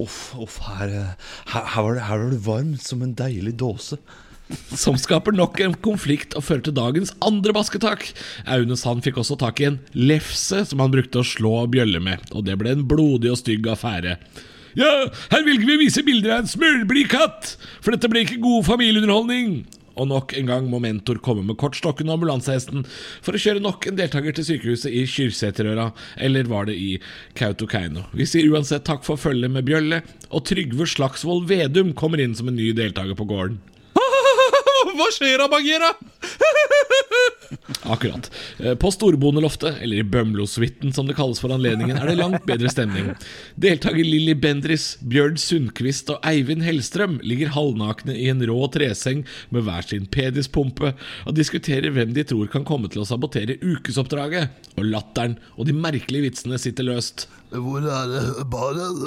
[0.00, 3.54] Uff, uff, her, eh, her, her, var det, her var det varmt som en deilig
[3.60, 4.00] dåse.
[4.76, 8.06] Som skaper nok en konflikt og fører til dagens andre basketak.
[8.50, 12.26] Aune Sand fikk også tak i en lefse som han brukte å slå bjølle med,
[12.32, 14.18] og det ble en blodig og stygg affære.
[14.74, 14.90] Ja,
[15.30, 19.62] her velger vi vise bilder av en smørblid katt, for dette ble ikke god familieunderholdning.
[19.94, 22.82] Og nok en gang må mentor komme med kortstokken og ambulansehesten
[23.22, 25.92] for å kjøre nok en deltaker til sykehuset i Kyrksæterøra,
[26.26, 26.96] eller var det i
[27.38, 28.08] Kautokeino.
[28.10, 30.02] Vi sier uansett takk for følget med Bjølle,
[30.34, 33.60] og Trygve Slagsvold Vedum kommer inn som en ny deltaker på gården.
[34.98, 35.92] Hva skjer da, Bagheera?
[37.94, 38.30] Akkurat.
[38.58, 42.70] Eh, På Storbondeloftet, eller i Bømlo-suiten som det kalles for anledningen, er det langt bedre
[42.72, 43.12] stemning.
[43.60, 49.24] Deltaker Lilly Bendris, Bjørn Sundquist og Eivind Hellstrøm ligger halvnakne i en rå treseng
[49.54, 54.52] med hver sin pedispumpe og diskuterer hvem de tror kan komme til å sabotere ukesoppdraget.
[54.78, 57.28] Og latteren og de merkelige vitsene sitter løst.
[57.54, 59.04] Hvor er det baren?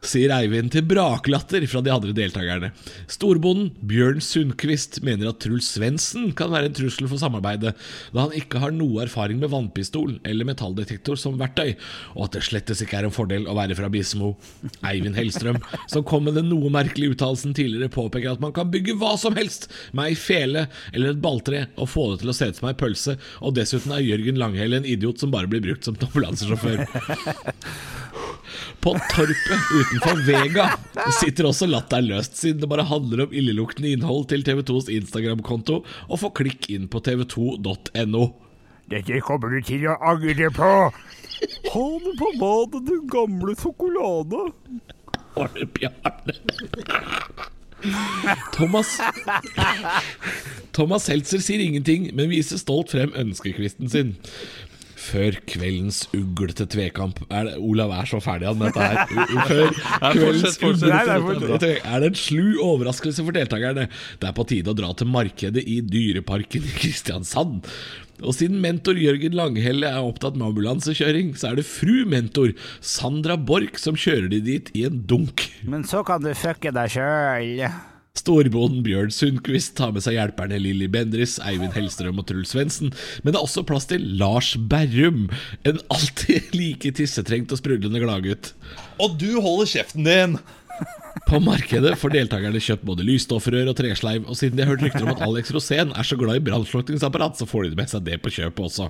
[0.00, 2.70] Sier Eivind til braklatter fra de andre deltakerne.
[3.10, 7.74] Storbonden Bjørn Sundquist mener at Truls Svendsen kan være en trussel for samarbeidet,
[8.14, 11.74] da han ikke har noe erfaring med vannpistol eller metalldetektor som verktøy,
[12.14, 14.32] og at det slettes ikke er en fordel å være fra Bismo.
[14.88, 15.60] Eivind Hellstrøm,
[15.92, 19.36] som kom med den noe merkelige uttalelsen tidligere, påpeker at man kan bygge hva som
[19.36, 22.72] helst med ei fele eller et balltre og få det til å se ut som
[22.72, 26.86] ei pølse, og dessuten er Jørgen Langhell en idiot som bare blir brukt som ambulansesjåfør.
[28.80, 30.66] På torpet utenfor Vega
[31.20, 36.22] sitter også latteren løst, siden det bare handler om illeluktende innhold til TV2s Instagram-konto, og
[36.22, 38.24] få klikk inn på tv2.no.
[38.90, 40.70] Dette kommer du til å angre på.
[41.70, 44.48] Ha det på badet, du gamle sjokolade.
[45.54, 46.34] det Bjarne.
[48.52, 48.98] Thomas
[50.76, 54.12] Thomas Seltzer sier ingenting, men viser stolt frem ønskekvisten sin.
[55.10, 59.00] Før kveldens uglete tvekamp er det, Olav er så ferdig med dette her.
[59.50, 59.72] Før
[60.14, 63.88] kveldens uglete er det en slu overraskelse for deltakerne.
[64.20, 67.66] Det er på tide å dra til markedet i Dyreparken i Kristiansand.
[68.20, 72.52] Og siden mentor Jørgen Langhelle er opptatt med ambulansekjøring, så er det fru mentor
[72.84, 75.48] Sandra Borch som kjører de dit i en dunk.
[75.64, 77.64] Men så kan du fucke deg sjøl.
[78.18, 82.90] Storbonden Bjørn Sundquist tar med seg hjelperne Lilly Bendris, Eivind Hellstrøm og Truls Svendsen.
[83.22, 85.28] Men det er også plass til Lars Berrum,
[85.68, 88.54] en alltid like tissetrengt og sprudlende gladgutt.
[89.00, 90.40] Og du holder kjeften din!
[91.28, 95.04] På markedet får deltakerne kjøpt både lysstoffrør og tresleiv, og siden de har hørt rykter
[95.04, 98.18] om at Alex Rosén er så glad i brannslukningsapparat, så får de med seg det
[98.24, 98.88] på kjøpet også.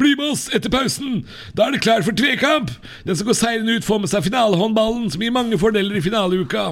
[0.00, 1.24] Bli med oss etter pausen!
[1.54, 2.72] Da er det klart for tvekamp!
[3.06, 6.70] Den som går seirende ut, får med seg finalehåndballen, som gir mange fordeler i finaleuka.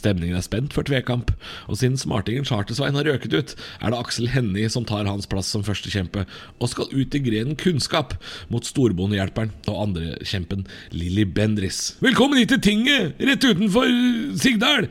[0.00, 1.32] Stemningen er spent før tvekamp,
[1.68, 5.50] og siden smartingen Chartersveien har røket ut, er det Aksel Hennie som tar hans plass
[5.52, 6.24] som førstekjempe,
[6.58, 8.16] og skal ut i grenen kunnskap
[8.52, 10.64] mot storbondehjelperen og andrekjempen
[10.96, 11.98] Lilly Bendris.
[12.04, 13.90] Velkommen hit til tinget, rett utenfor
[14.40, 14.88] Sigdal!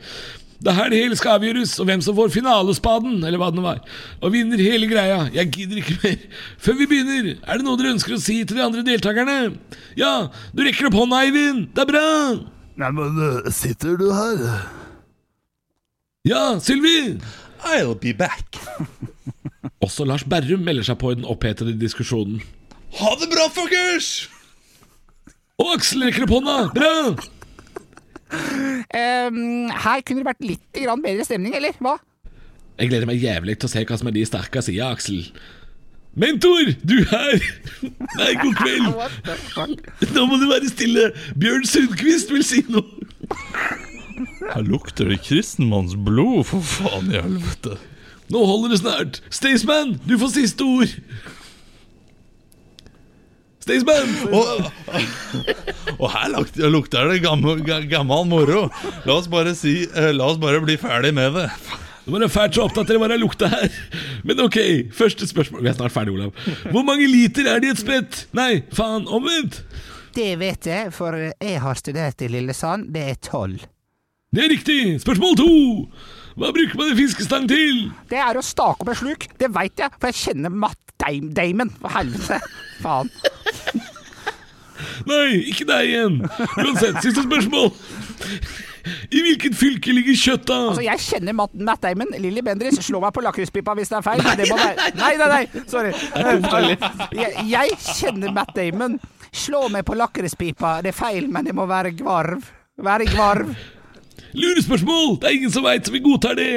[0.60, 3.56] Det er her det hele skal avgjøres, og hvem som får finalespaden, eller hva det
[3.56, 3.78] nå var,
[4.20, 5.22] og vinner hele greia.
[5.32, 6.26] Jeg gidder ikke mer.
[6.60, 9.38] Før vi begynner, er det noe dere ønsker å si til de andre deltakerne?
[9.96, 11.70] Ja, du rekker opp hånda, Eivind.
[11.72, 12.04] Det er bra.
[12.80, 14.44] Nei, men eh, sitter du her?
[16.24, 17.16] Ja, Sylvi!
[17.64, 18.44] I'll be back.
[19.84, 22.42] Også Lars Berrum melder seg på i den opphetede diskusjonen.
[22.98, 24.28] Ha det bra, fuckers!
[25.60, 26.58] Og Aksel rekker opp hånda!
[26.76, 26.92] Bra!
[28.36, 31.96] Um, her kunne det vært litt grann bedre stemning, eller hva?
[32.76, 35.24] Jeg gleder meg jævlig til å se hva som er de sterke sider, Aksel.
[36.20, 37.50] Mentor, du her!
[38.20, 38.92] Nei, god kveld!
[38.92, 39.92] What the fuck?
[40.12, 41.14] Nå må du være stille!
[41.40, 43.88] Bjørn Sundquist vil si noe!
[44.50, 47.76] Her lukter det kristenmanns blod, for faen i helvete.
[48.30, 49.20] Nå holder det snart.
[49.34, 50.92] Staysman, du får siste ord.
[53.60, 54.14] Staysman!
[54.32, 54.70] Og,
[55.98, 57.60] og her lukter, lukter det gammel,
[57.90, 58.64] gammel moro.
[59.04, 61.48] La oss bare si eh, La oss bare bli ferdig med det.
[62.06, 63.74] Nå var jeg fælt så opptatt av hva det lukta her.
[64.26, 64.58] Men ok,
[64.96, 65.62] første spørsmål.
[65.66, 66.32] Vi er snart ferdig, Olav.
[66.72, 68.22] Hvor mange liter er det i et spett?
[68.34, 69.60] Nei, faen, omvendt.
[70.16, 72.88] Det vet jeg, for jeg har studert i Lillesand.
[72.94, 73.68] Det er tolv.
[74.30, 75.00] Det er riktig.
[75.02, 75.52] Spørsmål to.
[76.38, 77.88] Hva bruker man en fiskestang til?
[78.06, 79.24] Det er å stake opp en sluk.
[79.40, 81.72] Det veit jeg, for jeg kjenner Matt-Damon.
[81.80, 82.38] For helvete.
[82.78, 83.10] Faen.
[85.10, 86.20] Nei, ikke deg igjen.
[86.62, 87.72] Uansett, siste spørsmål.
[89.10, 90.60] I hvilket fylke ligger Kjøtta?
[90.70, 92.14] Altså, jeg kjenner Matt, Matt Damon.
[92.22, 94.22] Lilly Bendriss, slå meg på lakrispipa hvis det er feil.
[94.38, 95.64] Det må være Nei, nei, nei!
[95.74, 95.90] Sorry.
[97.18, 98.94] Jeg, jeg kjenner Matt Damon.
[99.34, 100.78] Slå meg på lakrispipa.
[100.86, 102.46] Det er feil, men det må være gvarv.
[102.78, 103.52] Være gvarv.
[104.36, 105.16] Lurespørsmål!
[105.20, 106.50] Det er ingen som veit, så vi godtar det.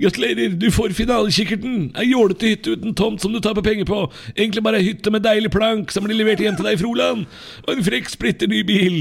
[0.00, 1.78] Gratulerer, du får finalekikkerten.
[2.00, 4.02] Ei jålete hytte uten tomt som du taper penger på.
[4.34, 7.24] Egentlig bare ei hytte med deilig plank som blir levert hjem til deg i Froland.
[7.64, 8.98] Og en frekk, splitter ny bil.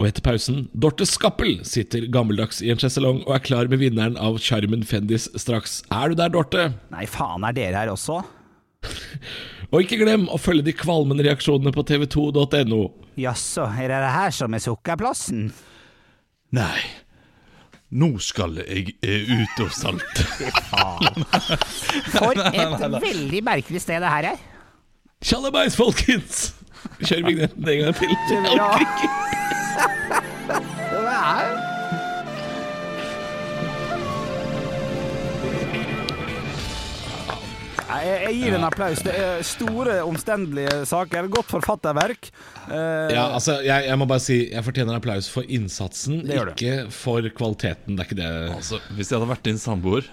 [0.00, 4.16] Og etter pausen, Dorte Skappel sitter gammeldags i en sjeselong og er klar med vinneren
[4.16, 5.82] av Charmen Fendis straks.
[5.92, 6.70] Er du der, Dorte?
[6.94, 8.22] Nei, faen, er dere her også?
[9.70, 12.80] Og ikke glem å følge de kvalmende reaksjonene på tv2.no.
[13.20, 15.44] Jaså, er det det her som er sukkerplassen?
[16.56, 16.80] Nei,
[17.90, 20.22] nå skal jeg eh, ut og salte.
[22.14, 24.38] For et veldig merkelig sted det her er.
[25.20, 26.54] Tjallabais, folkens!
[27.02, 28.08] Kjør vignetten en gang til.
[28.30, 29.08] Jeg orker ikke.
[37.90, 39.00] Jeg, jeg gir en applaus.
[39.04, 41.28] Det er store, omstendelige saker.
[41.32, 42.30] Godt forfatterverk.
[42.68, 47.26] Eh, Ja, altså, jeg, jeg må bare si Jeg fortjener applaus for innsatsen, ikke for
[47.36, 47.96] kvaliteten.
[47.96, 48.30] Det er ikke det.
[48.56, 50.06] Altså, hvis jeg hadde vært din samboer,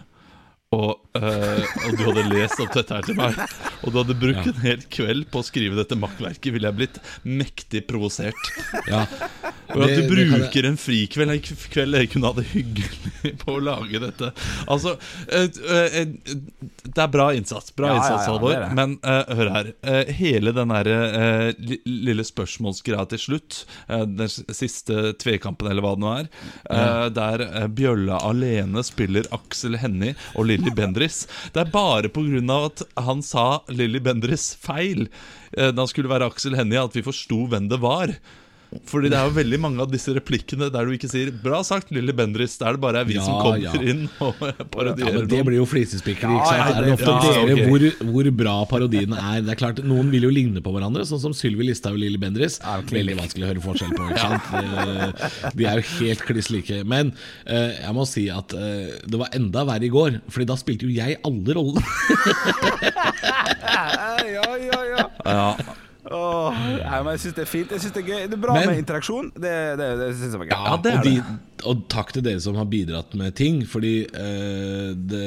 [0.75, 3.37] og, eh, og du hadde lest opp dette her til meg,
[3.83, 6.97] og du hadde brukt en hel kveld på å skrive dette makkverket, ville jeg blitt
[7.23, 8.49] mektig provosert.
[8.91, 9.05] Ja.
[9.75, 12.45] Og at Det- du det jeg- bruker en frikveld En kveld jeg kunne ha det
[12.53, 14.29] hyggelig på å lage dette.
[14.67, 14.93] Altså,
[15.27, 16.05] eh, eh,
[16.87, 18.73] det er bra innsats, bra Ja, ja, innsats, ja, Halvor.
[18.73, 19.73] Men eh, hør her.
[19.83, 21.51] eh, hele den der eh,
[21.85, 26.29] lille spørsmålsgreia til slutt, eh, den siste tvekampen eller hva det nå er,
[26.71, 31.25] eh, der Bjølla alene spiller Aksel Hennie og Lilly Bendris.
[31.53, 32.57] Det er bare pga.
[32.65, 35.07] at han sa Lilly Bendris feil
[35.53, 38.17] eh, da han skulle være Aksel Hennie, at vi forsto hvem det var.
[38.87, 41.91] Fordi det er jo veldig mange av disse replikkene der du ikke sier 'bra sagt,
[41.91, 42.57] Lilly Bendris'.
[42.59, 43.73] Der er det bare vi som kommer ja.
[43.81, 44.35] inn og
[44.71, 45.13] parodierer.
[45.13, 45.47] Ja, men Det noen.
[45.49, 46.33] blir jo flisespikkeri.
[46.37, 49.41] ikke Ja, ja, er det ofte ja, dere hvor, hvor bra parodiene er?
[49.41, 52.17] Det er klart, Noen vil jo ligne på hverandre, sånn som Sylvi Listhaug og Lilly
[52.21, 52.59] Bendriss.
[52.91, 54.09] Veldig vanskelig å høre forskjell på.
[54.11, 55.55] ikke sant?
[55.57, 56.83] De er jo helt kliss like.
[56.87, 57.13] Men
[57.45, 60.87] eh, jeg må si at eh, det var enda verre i går, Fordi da spilte
[60.87, 61.83] jo jeg alle rollene.
[64.37, 65.09] ja, ja, ja.
[65.25, 65.49] Ja.
[66.13, 67.71] Åh, nei, men jeg syns det er fint.
[67.75, 69.31] Jeg synes Det er gøy Det er bra Men- med interaksjon.
[69.35, 70.55] Det, det, det synes jeg var gøy.
[70.55, 73.61] Ja, det er og, de, og takk til dere som har bidratt med ting.
[73.67, 75.25] Fordi eh, det,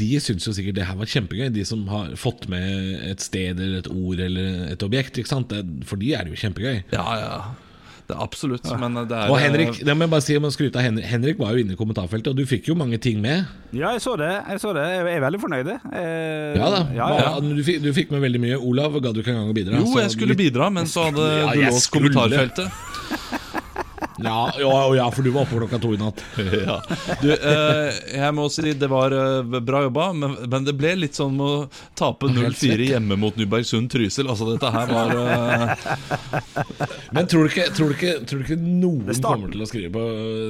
[0.00, 1.50] de syns jo sikkert det her var kjempegøy.
[1.54, 5.18] De som har fått med et sted eller et ord eller et objekt.
[5.20, 5.52] Ikke sant?
[5.52, 6.82] Det, for de er det jo kjempegøy.
[6.96, 7.38] ja, ja.
[8.06, 8.66] Det er absolutt.
[8.78, 11.38] Men det er Og Henrik, det må jeg bare si, om skryte av Henrik, Henrik
[11.42, 13.48] var jo inne i kommentarfeltet, og du fikk jo mange ting med.
[13.74, 14.28] Ja, jeg så det.
[14.46, 15.72] Jeg så det Jeg er veldig fornøyd.
[15.72, 15.80] Jeg...
[16.60, 17.32] Ja da, Ja, ja.
[17.42, 18.60] Du, fikk, du fikk med veldig mye.
[18.62, 19.80] Olav gadd du ikke engang å bidra.
[19.82, 22.70] Jo, jeg skulle litt- bidra, men så hadde Ja, du låst kommentarfeltet.
[24.22, 26.22] Ja, ja, ja, for du var oppe klokka to i natt.
[26.66, 26.78] Ja.
[27.20, 31.18] Du, eh, jeg må si det var eh, bra jobba, men, men det ble litt
[31.18, 31.50] sånn å
[31.98, 34.26] tape 0-4 hjemme mot Nybergsund Trysil.
[34.32, 35.86] Altså, dette her var eh,
[37.16, 39.92] Men tror du ikke, tror du ikke, tror du ikke noen kommer til å skrive
[39.94, 40.04] på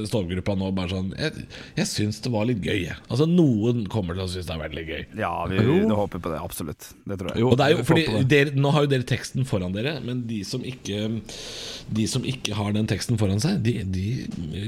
[0.08, 1.46] Stovgruppa nå bare sånn Jeg,
[1.78, 2.96] jeg syns det var litt gøy, jeg.
[3.10, 5.02] Altså, noen kommer til å synes det har vært litt gøy.
[5.20, 6.40] ja vi, vi håper på det.
[6.42, 6.90] Absolutt.
[7.04, 7.42] Det tror jeg.
[7.42, 10.24] Jo, Og det er jo, fordi dere, Nå har jo dere teksten foran dere, men
[10.28, 11.06] de som ikke
[11.96, 14.04] De som ikke har den teksten foran seg, de, de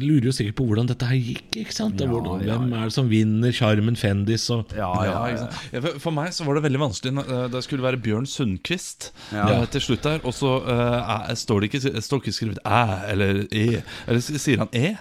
[0.03, 1.59] lurer jo sikkert på hvordan dette her gikk.
[1.62, 2.01] Ikke sant?
[2.01, 5.72] Ja, hvordan, Hvem er det som vinner Charmen Fendis og Ja, Ja, ja, ikke sant?
[5.72, 9.11] Ja, for- For meg så var det veldig vanskelig eh, Det skulle være Bjørn Sundquist
[9.32, 9.47] Ja.
[9.61, 12.82] eh, til slutt der, og så er- står det ikke, står ikke skrevet æ
[13.12, 13.82] eller e.
[14.07, 14.97] Eller sier han e?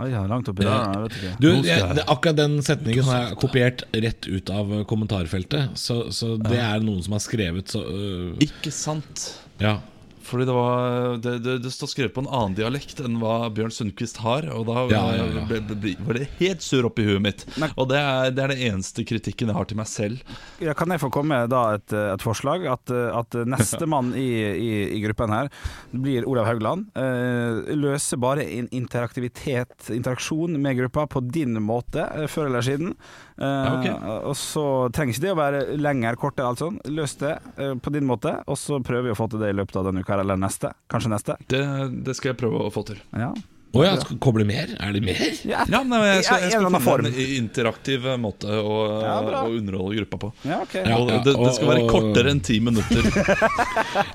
[0.00, 1.08] Ja, langt oppi der.
[1.38, 5.74] Du, jeg, jeg- det, Akkurat den setningen har jeg kopiert rett ut av kommentarfeltet.
[5.76, 9.26] Så, så det er noen som har skrevet så uh, Ikke sant?
[9.60, 9.74] Ja.
[10.22, 13.72] Fordi det, var, det, det, det står skrevet på en annen dialekt enn hva Bjørn
[13.72, 14.46] Sundquist har.
[14.54, 15.44] Og da Ja, ja, ja.
[15.48, 17.44] ble, ble, ble, var det helt sur oppi huet mitt.
[17.60, 17.70] Nei.
[17.80, 20.20] Og det er, det er den eneste kritikken jeg har til meg selv.
[20.62, 22.66] Ja, kan jeg få komme med da et, et forslag?
[22.70, 25.48] At, at nestemann i, i, i gruppen her
[25.92, 26.88] blir Olav Haugland.
[26.98, 32.94] Eh, løser bare in interaktivitet, interaksjon med gruppa på din måte, eh, før eller siden.
[33.40, 33.86] Eh, ok.
[34.28, 36.82] Og så ikke det å være lenger, kortere, alt sånt.
[36.92, 39.56] Løs det eh, på din måte, og så prøver vi å få til det i
[39.56, 40.74] løpet av denne uka eller neste.
[40.92, 41.38] Kanskje neste.
[41.48, 41.62] Det,
[42.04, 43.00] det skal jeg prøve å få til.
[43.16, 43.32] Ja.
[43.70, 44.70] Å ja, kommer det mer?
[44.82, 45.20] Er det mer?
[45.46, 49.18] Ja, Ja, men jeg skal, i jeg en skal finne en interaktiv måte å, Ja,
[49.44, 50.30] å underholde gruppa på.
[50.42, 50.82] Ja, okay.
[50.90, 50.96] Ja.
[50.98, 53.06] Og det, det skal være kortere enn ti minutter.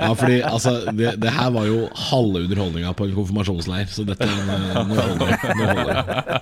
[0.05, 4.27] Ja, fordi altså, det, det her var jo halve underholdninga på en konfirmasjonsleir, så dette
[4.27, 5.39] nå holder det.
[5.55, 6.35] Nå holder det.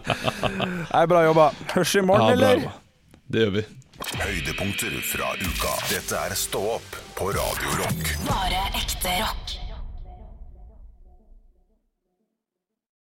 [0.89, 1.47] Nei, bra jobba.
[1.75, 2.67] Hørs i morgen, bra eller?
[3.29, 3.65] Det gjør vi.
[4.19, 5.75] Høydepunkter fra uka.
[5.91, 8.15] Dette er Stå opp på Radio Rock.
[8.27, 9.59] Bare ekte rock.